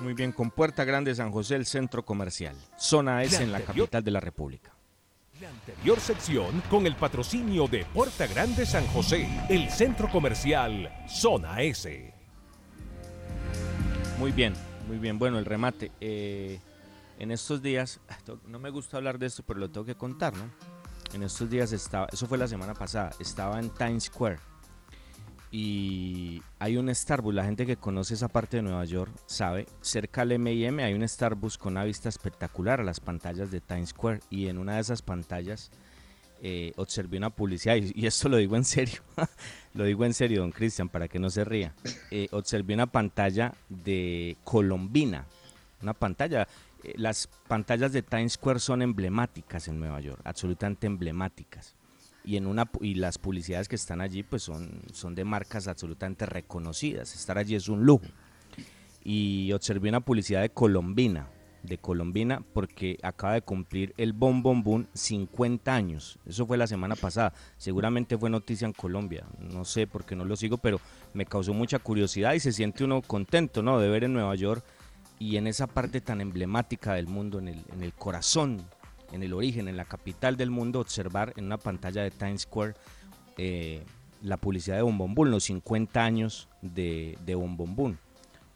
[0.00, 2.54] Muy bien, con Puerta Grande San José, el centro comercial.
[2.78, 4.72] Zona S en la capital de la República.
[5.40, 11.62] La anterior sección con el patrocinio de Puerta Grande San José, el centro comercial Zona
[11.62, 12.15] S.
[14.18, 14.54] Muy bien,
[14.88, 15.18] muy bien.
[15.18, 15.92] Bueno, el remate.
[16.00, 16.58] eh,
[17.18, 18.00] en estos días,
[18.46, 20.44] no me gusta hablar de esto, pero lo tengo que contar, ¿no?
[21.14, 24.38] En estos días estaba, eso fue la semana pasada, estaba en Times Square
[25.52, 30.22] y hay un Starbucks, la gente que conoce esa parte de Nueva York sabe, cerca
[30.22, 34.20] al M&M hay un Starbucks con una vista espectacular a las pantallas de Times Square
[34.28, 35.70] y en una de esas pantallas
[36.42, 39.02] eh, observé una publicidad, y, esto lo digo en serio,
[39.74, 41.74] lo digo en serio, don Cristian, para que no se ría.
[42.10, 45.26] Eh, observé una pantalla de Colombina,
[45.82, 46.46] una pantalla.
[46.84, 51.74] eh, las pantallas de Times Square son emblemáticas en Nueva York, absolutamente emblemáticas.
[52.22, 56.26] Y, en una, y las publicidades que están allí pues son, son de marcas absolutamente
[56.26, 57.14] reconocidas.
[57.14, 58.06] Estar allí es un lujo.
[59.04, 61.28] Y observé una publicidad de Colombina,
[61.66, 66.18] de Colombina porque acaba de cumplir el Bom Bom Boom 50 años.
[66.26, 67.32] Eso fue la semana pasada.
[67.56, 69.26] Seguramente fue noticia en Colombia.
[69.38, 70.80] No sé por qué no lo sigo, pero
[71.14, 73.78] me causó mucha curiosidad y se siente uno contento, ¿no?
[73.78, 74.64] De ver en Nueva York
[75.18, 78.62] y en esa parte tan emblemática del mundo, en el, en el corazón,
[79.12, 82.74] en el origen, en la capital del mundo, observar en una pantalla de Times Square
[83.38, 83.82] eh,
[84.22, 87.98] la publicidad de Bom Bom Boom, los 50 años de, de Bom Bom Boom.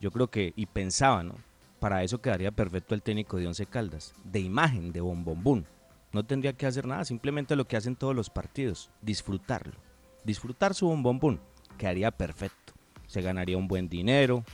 [0.01, 1.35] Yo creo que, y pensaba, ¿no?
[1.81, 5.65] Para eso quedaría perfecto el técnico de Once Caldas, de imagen de Bom Bom Boom.
[6.13, 9.75] No tendría que hacer nada, simplemente lo que hacen todos los partidos, disfrutarlo.
[10.23, 11.41] Disfrutar su Bom Bom Boom,
[11.79, 12.75] quedaría perfecto.
[13.07, 14.45] Se ganaría un buen dinero,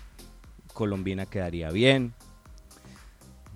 [0.73, 2.15] Colombina quedaría bien.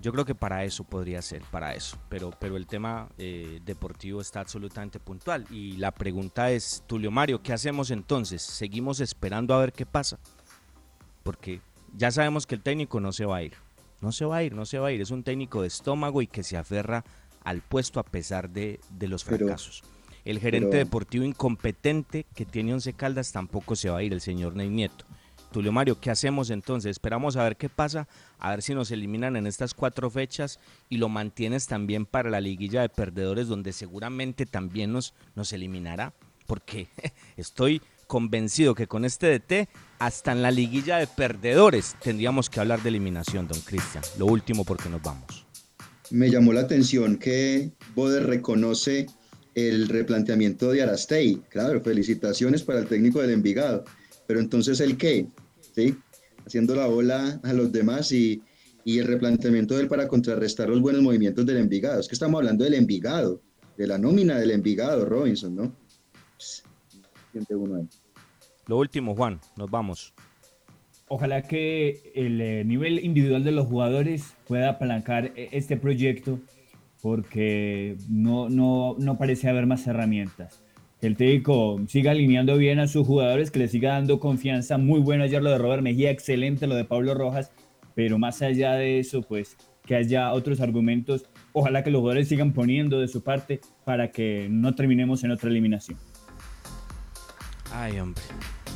[0.01, 1.97] Yo creo que para eso podría ser, para eso.
[2.09, 5.45] Pero, pero el tema eh, deportivo está absolutamente puntual.
[5.51, 8.41] Y la pregunta es, Tulio Mario, ¿qué hacemos entonces?
[8.41, 10.19] ¿Seguimos esperando a ver qué pasa?
[11.21, 11.61] Porque
[11.97, 13.53] ya sabemos que el técnico no se va a ir.
[14.01, 15.01] No se va a ir, no se va a ir.
[15.01, 17.03] Es un técnico de estómago y que se aferra
[17.43, 19.83] al puesto a pesar de, de los Pero- fracasos.
[20.25, 24.21] el gerente pero- deportivo incompetente que tiene Once Caldas tampoco se va a ir, el
[24.21, 25.05] señor Ney Nieto.
[25.51, 26.91] Tulio Mario, ¿qué hacemos entonces?
[26.91, 28.07] Esperamos a ver qué pasa,
[28.39, 32.39] a ver si nos eliminan en estas cuatro fechas y lo mantienes también para la
[32.39, 36.13] liguilla de perdedores donde seguramente también nos, nos eliminará,
[36.47, 36.87] porque
[37.35, 37.81] estoy
[38.11, 42.89] convencido que con este DT, hasta en la liguilla de perdedores, tendríamos que hablar de
[42.89, 44.03] eliminación, don Cristian.
[44.19, 45.47] Lo último porque nos vamos.
[46.09, 49.05] Me llamó la atención que Boder reconoce
[49.55, 51.41] el replanteamiento de Arastey.
[51.47, 53.85] Claro, felicitaciones para el técnico del Envigado.
[54.27, 55.27] Pero entonces, ¿el qué?
[55.73, 55.95] ¿Sí?
[56.45, 58.41] Haciendo la bola a los demás y,
[58.83, 62.01] y el replanteamiento de él para contrarrestar los buenos movimientos del Envigado.
[62.01, 63.41] Es que estamos hablando del Envigado,
[63.77, 65.73] de la nómina del Envigado, Robinson, ¿no?
[67.31, 67.87] Siente uno ahí.
[68.67, 70.13] Lo último, Juan, nos vamos.
[71.07, 76.39] Ojalá que el eh, nivel individual de los jugadores pueda apalancar e- este proyecto
[77.01, 80.63] porque no, no, no parece haber más herramientas.
[81.01, 84.77] Que el técnico siga alineando bien a sus jugadores, que le siga dando confianza.
[84.77, 87.51] Muy bueno ayer lo de Robert Mejía, excelente lo de Pablo Rojas,
[87.95, 91.25] pero más allá de eso, pues que haya otros argumentos.
[91.53, 95.49] Ojalá que los jugadores sigan poniendo de su parte para que no terminemos en otra
[95.49, 95.97] eliminación.
[97.73, 98.23] Ay, hombre.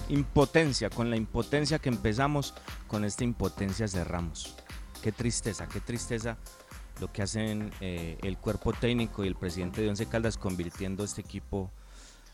[0.09, 2.53] Impotencia, con la impotencia que empezamos,
[2.87, 4.55] con esta impotencia cerramos.
[5.01, 6.37] Qué tristeza, qué tristeza
[7.01, 11.21] lo que hacen eh, el cuerpo técnico y el presidente de Once Caldas convirtiendo este
[11.21, 11.71] equipo.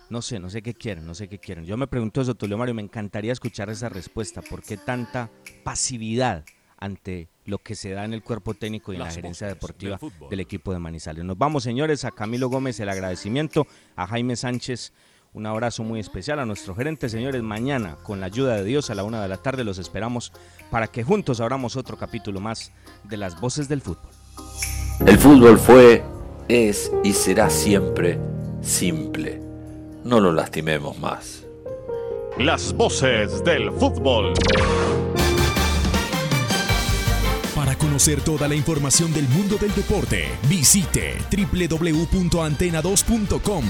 [0.09, 1.65] No sé, no sé qué quieren, no sé qué quieren.
[1.65, 4.41] Yo me pregunto eso, Tulio Mario, me encantaría escuchar esa respuesta.
[4.41, 5.31] ¿Por qué tanta
[5.63, 6.45] pasividad
[6.77, 10.29] ante lo que se da en el cuerpo técnico y en la gerencia deportiva del
[10.29, 11.23] del equipo de Manizales?
[11.23, 14.93] Nos vamos, señores, a Camilo Gómez el agradecimiento, a Jaime Sánchez
[15.33, 17.41] un abrazo muy especial a nuestro gerente, señores.
[17.41, 20.33] Mañana, con la ayuda de Dios, a la una de la tarde, los esperamos
[20.69, 22.71] para que juntos abramos otro capítulo más
[23.03, 24.11] de las voces del fútbol.
[25.05, 26.03] El fútbol fue,
[26.47, 28.19] es y será siempre
[28.61, 29.41] simple.
[30.03, 31.45] No lo lastimemos más.
[32.37, 34.33] Las voces del fútbol.
[37.55, 43.65] Para conocer toda la información del mundo del deporte, visite www.antena2.com.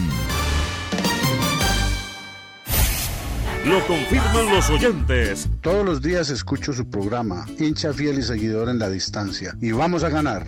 [3.66, 5.47] Lo confirman los oyentes.
[5.62, 9.55] Todos los días escucho su programa, hincha fiel y seguidor en la distancia.
[9.62, 10.47] Y vamos a ganar.